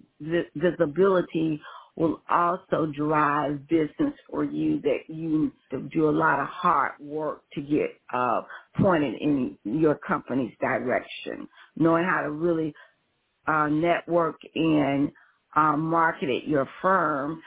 [0.56, 1.62] visibility
[1.98, 5.52] will also drive business for you that you
[5.94, 8.42] do a lot of hard work to get uh,
[8.82, 11.48] pointed in your company's direction.
[11.78, 12.74] Knowing how to really
[13.48, 15.12] uh, network and
[15.56, 17.42] market marketed your firm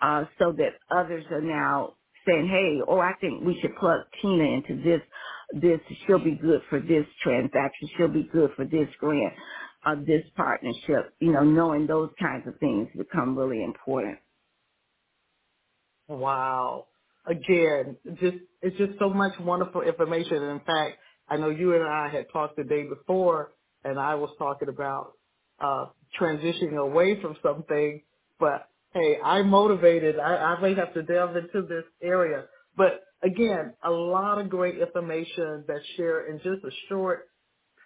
[0.00, 1.94] uh, so that others are now
[2.26, 5.00] saying, hey, oh, I think we should plug Tina into this.
[5.60, 7.88] This she'll be good for this transaction.
[7.96, 9.34] She'll be good for this grant,
[9.84, 11.14] uh, this partnership.
[11.20, 14.18] You know, knowing those kinds of things become really important.
[16.08, 16.86] Wow.
[17.26, 20.42] Again, just it's just so much wonderful information.
[20.42, 23.52] In fact, I know you and I had talked the day before,
[23.84, 25.12] and I was talking about
[25.60, 25.86] uh,
[26.20, 28.02] transitioning away from something,
[28.38, 30.18] but hey, I'm motivated.
[30.18, 32.44] I, I may have to delve into this area.
[32.76, 37.28] But again, a lot of great information that shared in just a short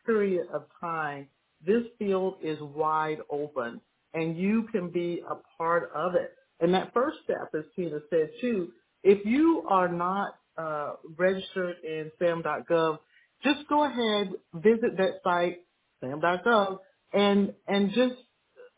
[0.04, 1.28] period of time.
[1.64, 3.80] This field is wide open
[4.14, 6.32] and you can be a part of it.
[6.60, 12.10] And that first step, as Tina said too, if you are not uh, registered in
[12.18, 12.98] SAM.gov,
[13.44, 15.58] just go ahead, visit that site,
[16.00, 16.78] sam.gov,
[17.12, 18.14] and and just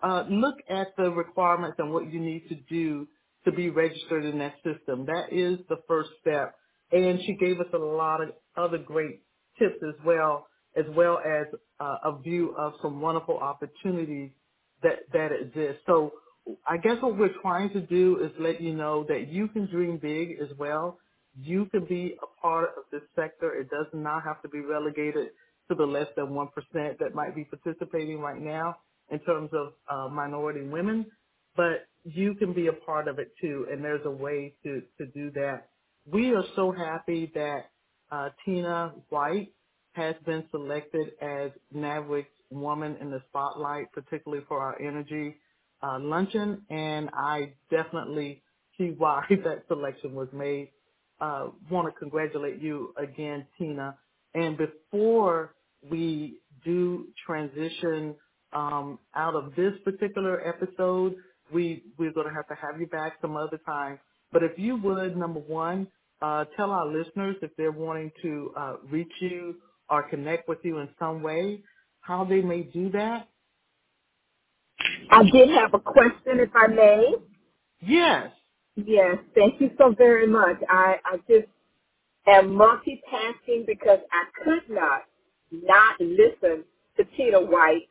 [0.02, 3.06] uh, look at the requirements and what you need to do
[3.44, 5.06] to be registered in that system.
[5.06, 6.54] That is the first step.
[6.90, 9.22] And she gave us a lot of other great
[9.58, 11.46] tips as well, as well as
[11.80, 14.30] uh, a view of some wonderful opportunities
[14.82, 15.80] that that exist.
[15.86, 16.12] So
[16.66, 19.98] I guess what we're trying to do is let you know that you can dream
[19.98, 20.98] big as well.
[21.36, 23.54] You can be a part of this sector.
[23.54, 25.30] It does not have to be relegated
[25.68, 26.48] to the less than 1%
[26.98, 28.76] that might be participating right now
[29.10, 31.06] in terms of uh, minority women,
[31.56, 35.06] but you can be a part of it too, and there's a way to, to
[35.14, 35.70] do that.
[36.06, 37.70] We are so happy that
[38.10, 39.54] uh, Tina White
[39.98, 45.36] has been selected as NABWIC's Woman in the Spotlight, particularly for our energy
[45.82, 48.42] uh, luncheon, and I definitely
[48.78, 50.70] see why that selection was made.
[51.20, 53.96] Uh, want to congratulate you again, Tina.
[54.34, 55.54] And before
[55.90, 58.14] we do transition
[58.52, 61.16] um, out of this particular episode,
[61.52, 63.98] we we're going to have to have you back some other time.
[64.32, 65.88] But if you would, number one,
[66.22, 69.56] uh, tell our listeners if they're wanting to uh, reach you
[69.90, 71.60] or connect with you in some way,
[72.00, 73.28] how they may do that.
[75.10, 77.14] I did have a question, if I may.
[77.80, 78.30] Yes.
[78.76, 80.56] Yes, thank you so very much.
[80.68, 81.48] I, I just
[82.26, 85.02] am multitasking because I could not
[85.50, 86.64] not listen
[86.96, 87.88] to Tina White.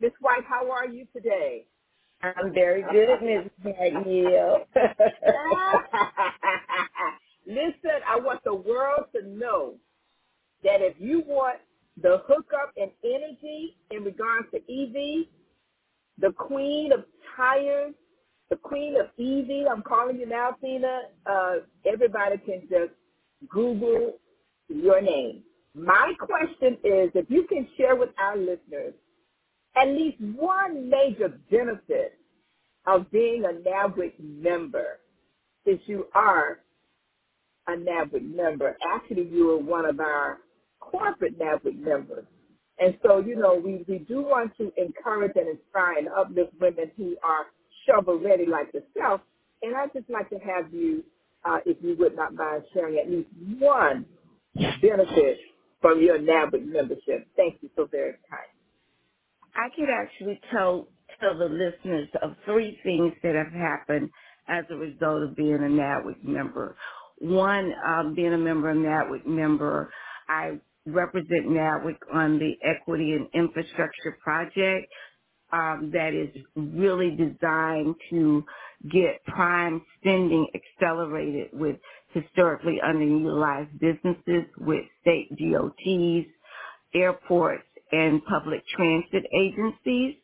[0.00, 1.64] Miss White, how are you today?
[2.22, 3.50] I'm very good, Ms.
[3.64, 4.64] McNeill.
[7.46, 9.74] Listen, I want the world to know
[10.64, 11.58] that if you want
[12.00, 15.26] the hookup and energy in regards to EV,
[16.18, 17.04] the queen of
[17.36, 17.94] tires,
[18.50, 21.54] the queen of EV, I'm calling you now, Tina, uh,
[21.86, 22.92] everybody can just
[23.48, 24.14] Google
[24.68, 25.42] your name.
[25.74, 28.94] My question is if you can share with our listeners
[29.76, 32.18] at least one major benefit
[32.86, 34.98] of being a NABWIC member,
[35.64, 36.60] since you are
[37.68, 38.76] a NABWIC member.
[38.92, 40.38] Actually, you are one of our
[40.80, 42.26] corporate NABWIC members.
[42.78, 46.90] And so, you know, we, we do want to encourage and inspire and uplift women
[46.96, 47.46] who are
[47.86, 49.22] shovel ready like yourself.
[49.62, 51.04] And I'd just like to have you,
[51.44, 53.28] uh, if you would not mind sharing at least
[53.60, 54.06] one
[54.82, 55.38] benefit
[55.82, 57.28] from your NABWIC membership.
[57.36, 58.40] Thank you so very much.
[59.54, 60.88] I could actually tell
[61.20, 64.10] tell the listeners of three things that have happened
[64.48, 66.76] as a result of being a NABWIC member.
[67.18, 69.92] One, um, being a member of NABWIC member,
[70.28, 70.60] I
[70.94, 74.86] represent NABWIC on the Equity and Infrastructure Project
[75.52, 78.44] um, that is really designed to
[78.90, 81.76] get prime spending accelerated with
[82.12, 86.28] historically underutilized businesses, with state DOTs,
[86.94, 90.16] airports, and public transit agencies.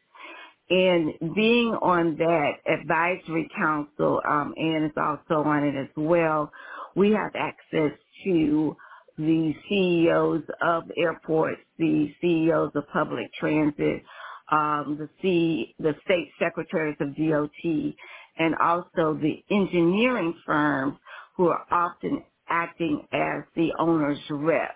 [0.70, 6.52] And being on that advisory council, um, Ann is also on it as well,
[6.96, 7.92] we have access
[8.24, 8.76] to
[9.18, 14.02] the CEOs of airports, the CEOs of public transit,
[14.52, 17.94] um, the C, the state secretaries of DOT,
[18.38, 20.96] and also the engineering firms
[21.36, 24.74] who are often acting as the owner's reps.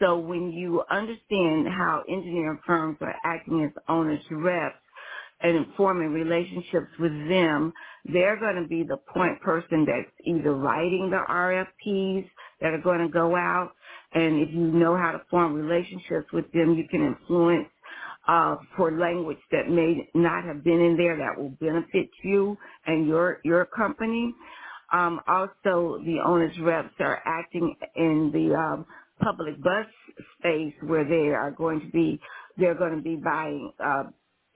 [0.00, 4.78] So when you understand how engineering firms are acting as owner's reps
[5.40, 7.72] and forming relationships with them,
[8.12, 12.30] they're going to be the point person that's either writing the RFPs
[12.60, 13.72] that are going to go out.
[14.14, 17.68] And if you know how to form relationships with them, you can influence
[18.28, 22.56] uh, for language that may not have been in there that will benefit you
[22.86, 24.34] and your your company.
[24.92, 28.86] Um, also, the owners reps are acting in the um,
[29.22, 29.86] public bus
[30.38, 32.20] space where they are going to be
[32.58, 34.04] they're going to be buying uh,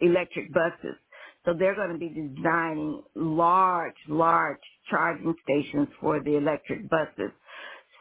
[0.01, 0.97] electric buses.
[1.45, 7.33] So they're going to be designing large, large charging stations for the electric buses.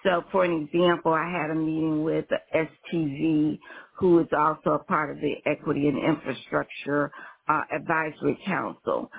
[0.03, 2.25] So for an example, I had a meeting with
[2.55, 3.59] STV,
[3.97, 7.11] who is also a part of the Equity and Infrastructure
[7.49, 9.09] uh, Advisory Council.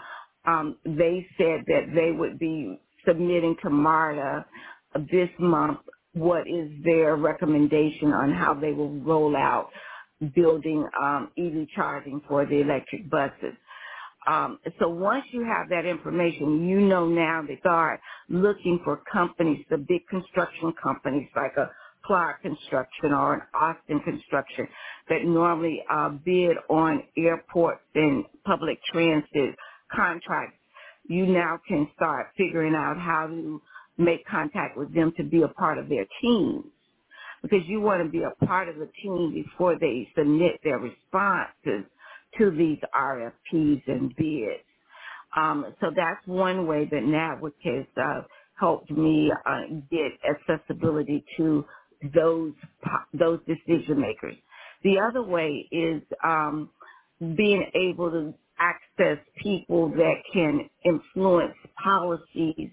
[0.47, 4.47] Um, they said that they would be submitting to MARTA
[5.13, 5.81] this month
[6.15, 9.71] what is their recommendation on how they will roll out
[10.35, 13.55] building um, EV charging for the electric buses.
[14.27, 19.65] Um, so once you have that information, you know now they start looking for companies,
[19.71, 21.71] the big construction companies like a
[22.07, 24.69] Clark Construction or an Austin Construction
[25.11, 29.57] that normally uh, bid on airports and public transit
[29.95, 30.59] contracts.
[31.09, 33.63] You now can start figuring out how to
[33.99, 36.65] make contact with them to be a part of their team
[37.43, 41.91] because you want to be a part of the team before they submit their responses
[42.39, 44.65] to these RFPs and bids.
[45.37, 48.23] Um, so that's one way that NABWIC has uh,
[48.59, 51.65] helped me uh, get accessibility to
[52.15, 52.53] those
[53.15, 54.37] those decision makers.
[54.85, 56.71] The other way is um,
[57.21, 62.71] being able to access people that can influence policies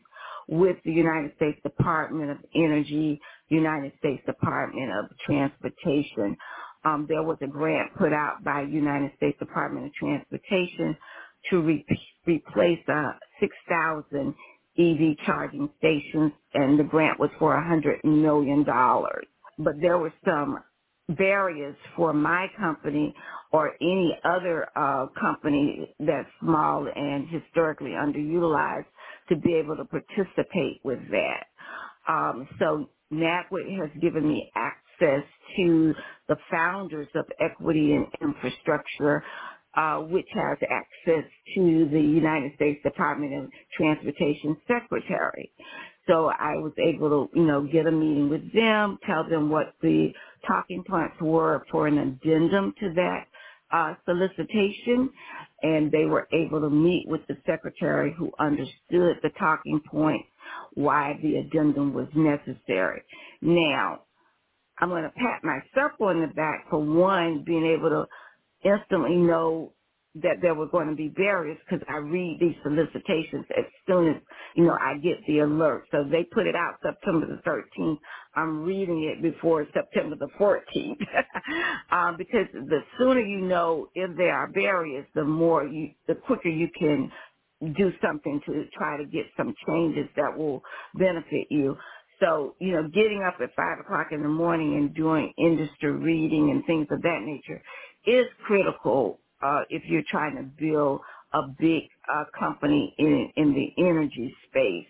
[0.47, 6.37] with the United States Department of Energy, United States Department of Transportation.
[6.85, 10.97] Um, there was a grant put out by United States Department of Transportation
[11.51, 11.85] to re-
[12.27, 14.35] replace uh, 6,000
[14.79, 18.65] EV charging stations, and the grant was for $100 million.
[19.59, 20.59] But there were some
[21.17, 23.13] barriers for my company
[23.53, 28.85] or any other uh, company that's small and historically underutilized
[29.29, 31.45] to be able to participate with that.
[32.07, 34.51] Um, so NABWIC has given me
[35.01, 35.25] access
[35.57, 35.93] to
[36.29, 39.23] the founders of Equity and Infrastructure
[39.75, 45.51] uh, which has access to the United States Department of Transportation Secretary.
[46.07, 49.75] So I was able to, you know, get a meeting with them, tell them what
[49.81, 50.09] the
[50.47, 53.25] talking points were for an addendum to that
[53.71, 55.11] uh, solicitation,
[55.63, 60.27] and they were able to meet with the secretary who understood the talking points,
[60.75, 63.03] why the addendum was necessary.
[63.41, 64.01] Now,
[64.81, 68.05] I'm going to pat myself on the back for one, being able to
[68.69, 69.73] instantly know
[70.15, 74.15] that there were going to be barriers because I read these solicitations as soon as,
[74.55, 75.85] you know, I get the alert.
[75.91, 77.99] So they put it out September the 13th.
[78.35, 80.97] I'm reading it before September the 14th.
[81.91, 86.49] um, because the sooner you know if there are barriers, the more you, the quicker
[86.49, 87.11] you can
[87.77, 90.63] do something to try to get some changes that will
[90.95, 91.77] benefit you.
[92.21, 96.51] So, you know, getting up at five o'clock in the morning and doing industry reading
[96.51, 97.63] and things of that nature
[98.07, 101.01] is critical uh, if you're trying to build
[101.33, 104.87] a big uh, company in in the energy space.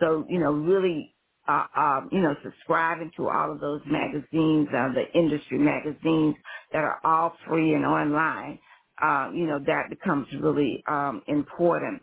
[0.00, 1.14] So you know, really,
[1.48, 6.36] uh, um, you know, subscribing to all of those magazines, uh, the industry magazines
[6.72, 8.60] that are all free and online.
[9.02, 12.02] Uh, you know, that becomes really um, important.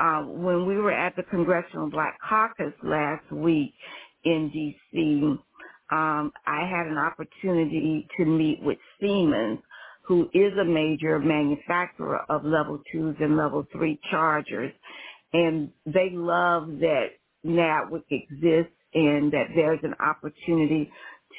[0.00, 3.74] Uh, when we were at the Congressional Black Caucus last week
[4.24, 5.22] in D.C.,
[5.92, 9.60] um, I had an opportunity to meet with Siemens,
[10.04, 14.72] who is a major manufacturer of level twos and level three chargers.
[15.32, 17.06] And they love that
[17.46, 20.90] NABWIC exists and that there's an opportunity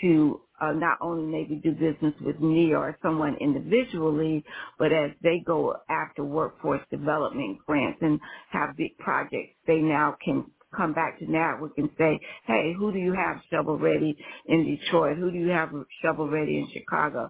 [0.01, 4.43] to uh, not only maybe do business with me or someone individually,
[4.79, 8.19] but as they go after workforce development grants and
[8.51, 10.45] have big projects, they now can
[10.77, 14.15] come back to NABWIC and say, hey, who do you have shovel ready
[14.47, 15.17] in Detroit?
[15.17, 15.71] Who do you have
[16.03, 17.29] shovel ready in Chicago?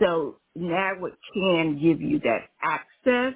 [0.00, 3.34] So NABWIC can give you that access,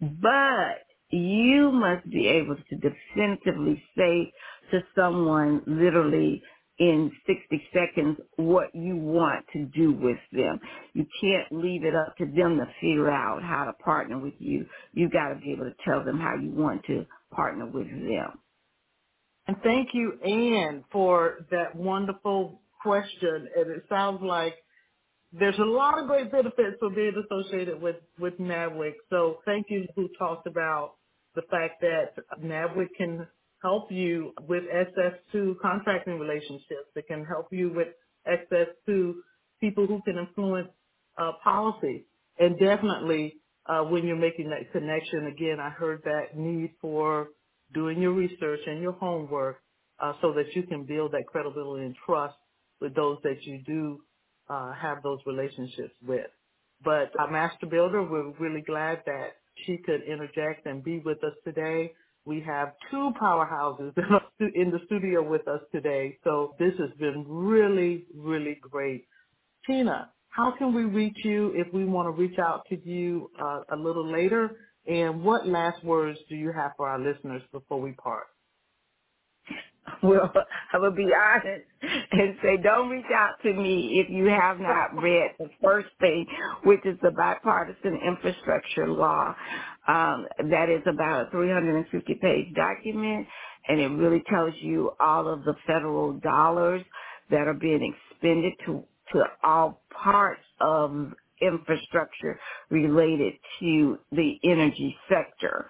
[0.00, 4.32] but you must be able to definitively say
[4.72, 6.42] to someone literally
[6.78, 10.60] in 60 seconds what you want to do with them.
[10.94, 14.66] You can't leave it up to them to figure out how to partner with you.
[14.92, 18.40] You got to be able to tell them how you want to partner with them.
[19.48, 23.48] And thank you, Anne, for that wonderful question.
[23.56, 24.54] And it sounds like
[25.32, 28.92] there's a lot of great benefits for being associated with, with NABWIC.
[29.10, 30.94] So thank you who talked about
[31.34, 33.26] the fact that NABWIC can
[33.62, 36.90] help you with access to contracting relationships.
[36.94, 37.88] It can help you with
[38.26, 39.22] access to
[39.60, 40.68] people who can influence
[41.18, 42.06] uh, policy.
[42.38, 43.36] And definitely
[43.66, 47.28] uh, when you're making that connection, again, I heard that need for
[47.74, 49.60] doing your research and your homework
[50.00, 52.34] uh, so that you can build that credibility and trust
[52.80, 54.00] with those that you do
[54.48, 56.26] uh, have those relationships with.
[56.84, 61.34] But our master builder, we're really glad that she could interject and be with us
[61.44, 61.92] today.
[62.24, 63.92] We have two powerhouses
[64.40, 66.18] in the studio with us today.
[66.24, 69.06] So this has been really, really great.
[69.66, 73.60] Tina, how can we reach you if we want to reach out to you uh,
[73.72, 74.56] a little later?
[74.86, 78.26] And what last words do you have for our listeners before we part?
[80.02, 80.32] Well,
[80.72, 81.64] I will be honest
[82.12, 86.26] and say don't reach out to me if you have not read the first thing,
[86.64, 89.34] which is the bipartisan infrastructure law.
[89.88, 93.26] Um, that is about a 350 page document
[93.68, 96.82] and it really tells you all of the federal dollars
[97.30, 101.12] that are being expended to, to all parts of
[101.42, 102.40] infrastructure
[102.70, 105.68] related to the energy sector.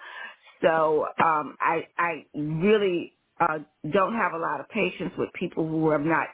[0.63, 3.61] So um, I, I really uh,
[3.93, 6.29] don't have a lot of patience with people who have not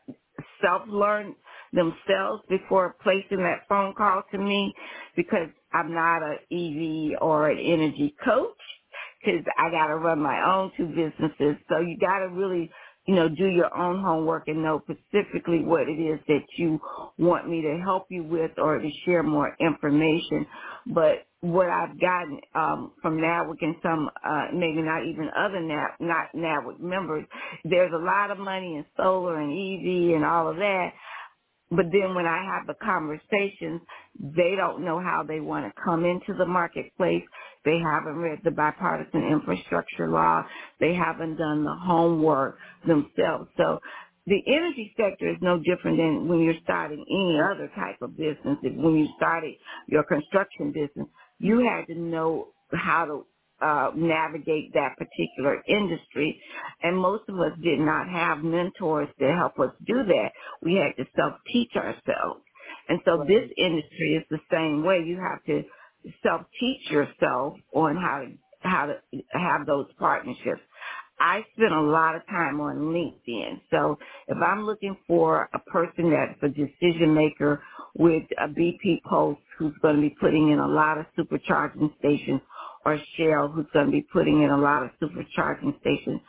[0.63, 1.37] self-learned
[1.73, 4.75] themselves before placing that phone call to me
[5.17, 8.59] because I'm not an EV or an energy coach
[9.25, 11.57] because I got to run my own two businesses.
[11.69, 12.71] So you got to really,
[13.09, 16.81] you know, do your own homework and know specifically what it is that you
[17.19, 20.47] want me to help you with or to share more information.
[20.89, 25.93] But what I've gotten um, from NABWIC and some, uh, maybe not even other NAB,
[26.01, 27.27] not NABWIC members,
[27.65, 30.91] there's a lot of money in solar and EV and all of that.
[31.71, 33.83] But then when I have the conversations,
[34.21, 37.25] they don't know how they want to come into the marketplace.
[37.65, 40.45] They haven't read the bipartisan infrastructure law.
[40.81, 43.51] They haven't done the homework themselves.
[43.57, 43.81] So
[44.27, 48.59] the energy sector is no different than when you're starting any other type of business.
[48.63, 49.55] When you started
[49.89, 51.09] your construction business,
[51.41, 53.27] you had to know how to
[53.63, 56.41] uh, navigate that particular industry.
[56.83, 60.31] And most of us did not have mentors to help us do that.
[60.63, 62.43] We had to self-teach ourselves.
[62.89, 63.29] And so right.
[63.29, 65.03] this industry is the same way.
[65.07, 65.65] You have to
[66.23, 68.97] self-teach yourself on how to, how to
[69.33, 70.63] have those partnerships.
[71.21, 73.63] I spend a lot of time on LinkedIn.
[73.71, 73.99] So
[74.29, 77.63] if I'm looking for a person that's a decision maker
[77.97, 82.43] with a BP Pulse who's going to be putting in a lot of supercharging stations
[82.87, 86.21] or Shell who's going to be putting in a lot of supercharging stations.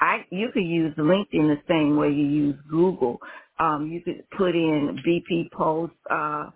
[0.00, 3.18] I you could use LinkedIn the same way you use Google.
[3.60, 6.50] Um, you could put in BP Pulse uh,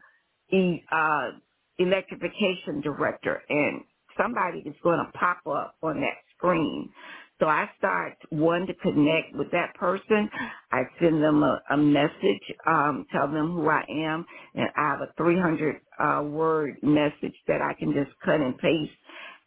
[0.53, 1.31] e, uh,
[1.79, 3.83] electrification director, and
[4.19, 6.91] somebody is going to pop up on that screen.
[7.41, 10.31] So I start one to connect with that person.
[10.73, 15.01] I send them a, a message, um, tell them who I am, and I have
[15.03, 18.93] a 300 uh, word message that I can just cut and paste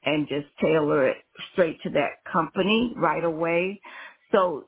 [0.06, 1.18] and just tailor it
[1.54, 3.82] straight to that company right away.
[4.34, 4.66] So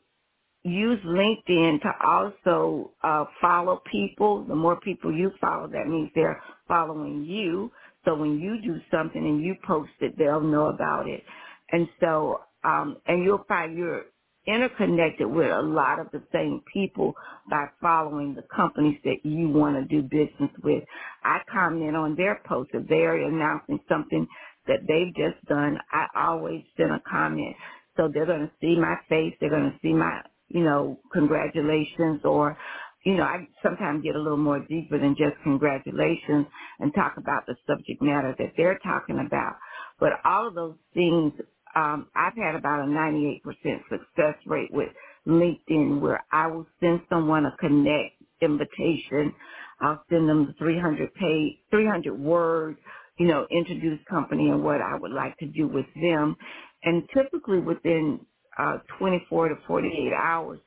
[0.64, 4.46] use LinkedIn to also uh, follow people.
[4.48, 7.72] The more people you follow, that means they're following you.
[8.06, 11.24] So when you do something and you post it, they'll know about it.
[11.72, 14.06] And so, um, and you'll find you're
[14.48, 17.14] interconnected with a lot of the same people
[17.50, 20.84] by following the companies that you want to do business with.
[21.24, 24.28] I comment on their posts if they're announcing something
[24.68, 27.56] that they've just done, I always send a comment.
[27.98, 29.36] So they're going to see my face.
[29.40, 32.58] They're going to see my, you know, congratulations or,
[33.06, 36.48] you know, I sometimes get a little more deeper than just congratulations
[36.80, 39.56] and talk about the subject matter that they're talking about.
[40.00, 41.34] But all of those things,
[41.76, 43.42] um, I've had about a 98%
[43.90, 44.90] success rate with
[45.28, 49.34] LinkedIn where I will send someone a connect invitation.
[49.82, 52.80] I'll send them the 300 page, 300 words
[53.20, 56.38] you know, introduce company and what I would like to do with them.
[56.84, 58.26] And typically within
[58.60, 60.60] uh, 24 to 48 hours,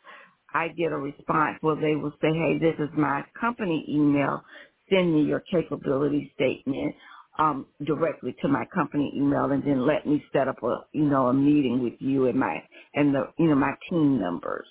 [0.55, 4.43] I get a response where they will say, hey, this is my company email.
[4.91, 6.95] Send me your capability statement
[7.39, 11.29] um, directly to my company email and then let me set up a, you know,
[11.29, 12.57] a meeting with you and my,
[12.95, 14.67] and the, you know, my team members.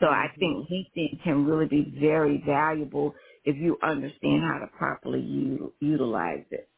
[0.00, 3.14] So I think LinkedIn can really be very valuable
[3.44, 6.68] if you understand how to properly u- utilize it.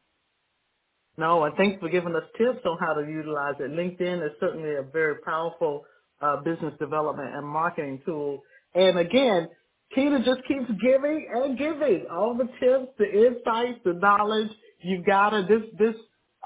[1.17, 3.71] No, and thanks for giving us tips on how to utilize it.
[3.71, 5.85] LinkedIn is certainly a very powerful
[6.21, 8.41] uh, business development and marketing tool.
[8.75, 9.49] And again,
[9.95, 14.49] Tina just keeps giving and giving all the tips, the insights, the knowledge.
[14.79, 15.95] You've got to, this, this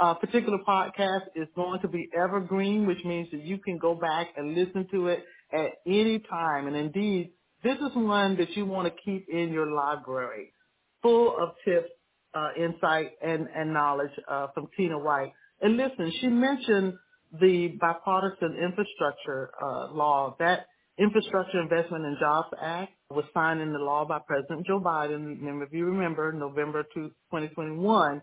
[0.02, 4.28] uh, particular podcast is going to be evergreen, which means that you can go back
[4.38, 5.24] and listen to it
[5.54, 6.68] at any time.
[6.68, 7.32] And indeed,
[7.64, 10.54] this is one that you want to keep in your library,
[11.02, 11.90] full of tips
[12.34, 15.34] uh, insight and, and knowledge uh, from Tina White.
[15.62, 16.94] And listen, she mentioned
[17.40, 20.36] the bipartisan infrastructure uh, law.
[20.40, 20.66] That
[21.02, 25.42] Infrastructure Investment and Jobs Act was signed into law by President Joe Biden.
[25.48, 28.22] And if you remember, November 2, 2021.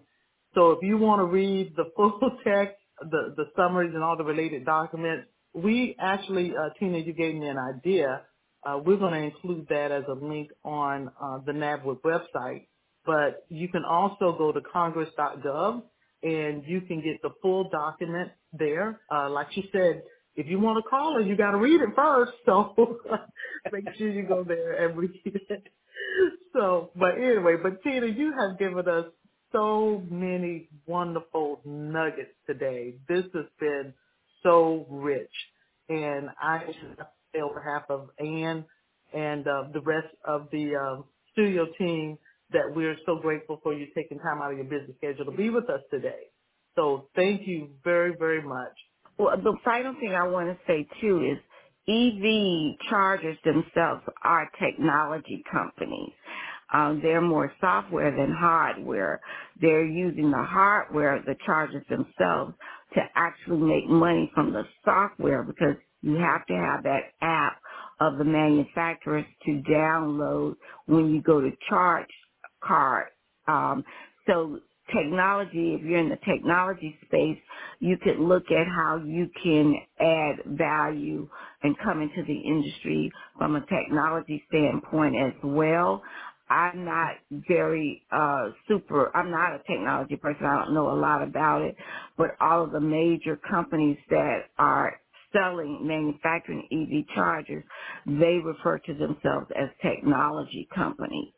[0.55, 4.25] So if you want to read the full text, the, the summaries and all the
[4.25, 8.23] related documents, we actually, uh, Tina, you gave me an idea.
[8.65, 12.67] Uh, we're going to include that as a link on uh, the NABWIC website
[13.09, 15.83] but you can also go to congress.gov
[16.23, 19.01] and you can get the full document there.
[19.11, 20.03] Uh, like she said,
[20.39, 22.33] if you want to call her, you got to read it first.
[22.47, 22.99] So
[23.73, 25.67] make sure you go there and read it.
[26.55, 29.07] So, but anyway, but Tina, you have given us
[29.53, 32.95] so many wonderful nuggets today.
[33.09, 33.93] This has been
[34.43, 35.31] so rich.
[35.89, 36.97] And I should
[37.35, 38.65] say on behalf of Anne
[39.13, 42.17] and uh, the rest of the uh, studio team,
[42.53, 45.51] that we're so grateful for you taking time out of your busy schedule to be
[45.51, 46.31] with us today.
[46.77, 48.73] So thank you very, very much.
[49.19, 51.39] Well, the final thing I want to say too is
[51.89, 56.13] EV chargers themselves are technology companies.
[56.75, 59.21] Um, they're more software than hardware.
[59.61, 62.55] They're using the hardware, of the chargers themselves,
[62.95, 67.61] to actually make money from the software because you have to have that app
[68.01, 70.57] of the manufacturers to download
[70.87, 72.09] when you go to charge
[72.65, 73.09] card.
[73.49, 73.85] Um,
[74.27, 74.61] so
[74.95, 77.39] technology, if you're in the technology space,
[77.81, 81.29] you could look at how you can add value
[81.63, 86.03] and come into the industry from a technology standpoint as well.
[86.51, 90.47] I'm not very uh super I'm not a technology person.
[90.47, 91.77] I don't know a lot about it,
[92.19, 95.01] but all of the major companies that are
[95.33, 97.65] selling manufacturing EV chargers,
[98.07, 101.33] they refer to themselves as technology companies.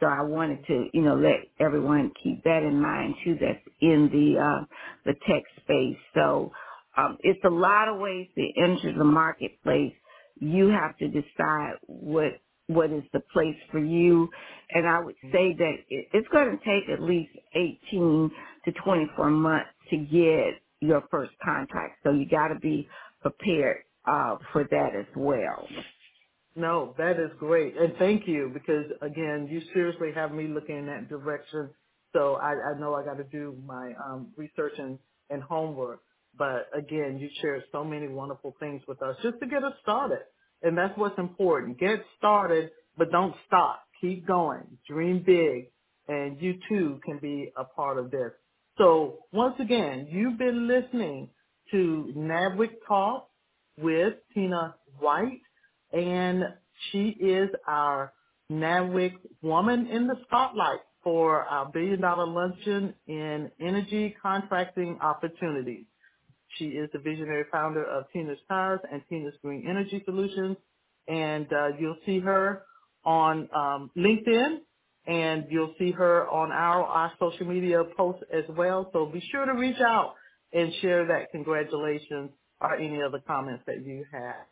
[0.00, 3.36] So I wanted to, you know, let everyone keep that in mind too.
[3.40, 4.66] That's in the uh,
[5.06, 5.98] the tech space.
[6.14, 6.52] So
[6.96, 9.94] um, it's a lot of ways to enter the marketplace.
[10.40, 14.28] You have to decide what what is the place for you.
[14.70, 18.30] And I would say that it, it's going to take at least 18
[18.66, 22.00] to 24 months to get your first contract.
[22.04, 22.88] So you got to be
[23.22, 25.68] prepared uh, for that as well.
[26.56, 27.76] No, that is great.
[27.76, 31.70] And thank you because again, you seriously have me looking in that direction.
[32.14, 34.98] So I, I know I got to do my um, research and,
[35.28, 36.00] and homework.
[36.38, 40.20] But again, you shared so many wonderful things with us just to get us started.
[40.62, 41.78] And that's what's important.
[41.78, 43.82] Get started, but don't stop.
[44.00, 44.64] Keep going.
[44.88, 45.70] Dream big.
[46.08, 48.32] And you too can be a part of this.
[48.78, 51.28] So once again, you've been listening
[51.70, 53.28] to NABWIC Talk
[53.78, 55.40] with Tina White
[55.92, 56.44] and
[56.90, 58.12] she is our
[58.50, 65.84] NABWIC Woman in the Spotlight for our Billion Dollar Luncheon in Energy Contracting Opportunities.
[66.58, 70.56] She is the visionary founder of Tina's Tires and Tina's Green Energy Solutions,
[71.08, 72.62] and uh, you'll see her
[73.04, 74.58] on um, LinkedIn,
[75.06, 78.90] and you'll see her on our, our social media posts as well.
[78.92, 80.14] So be sure to reach out
[80.52, 82.30] and share that congratulations
[82.60, 84.46] or any other comments that you have.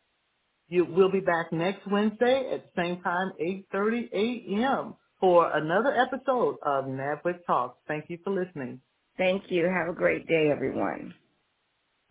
[0.68, 3.32] You, we'll be back next Wednesday at the same time,
[3.74, 4.94] 8.30 a.m.
[5.20, 7.78] for another episode of NABWIC Talks.
[7.88, 8.80] Thank you for listening.
[9.18, 9.64] Thank you.
[9.66, 11.14] Have a great day, everyone.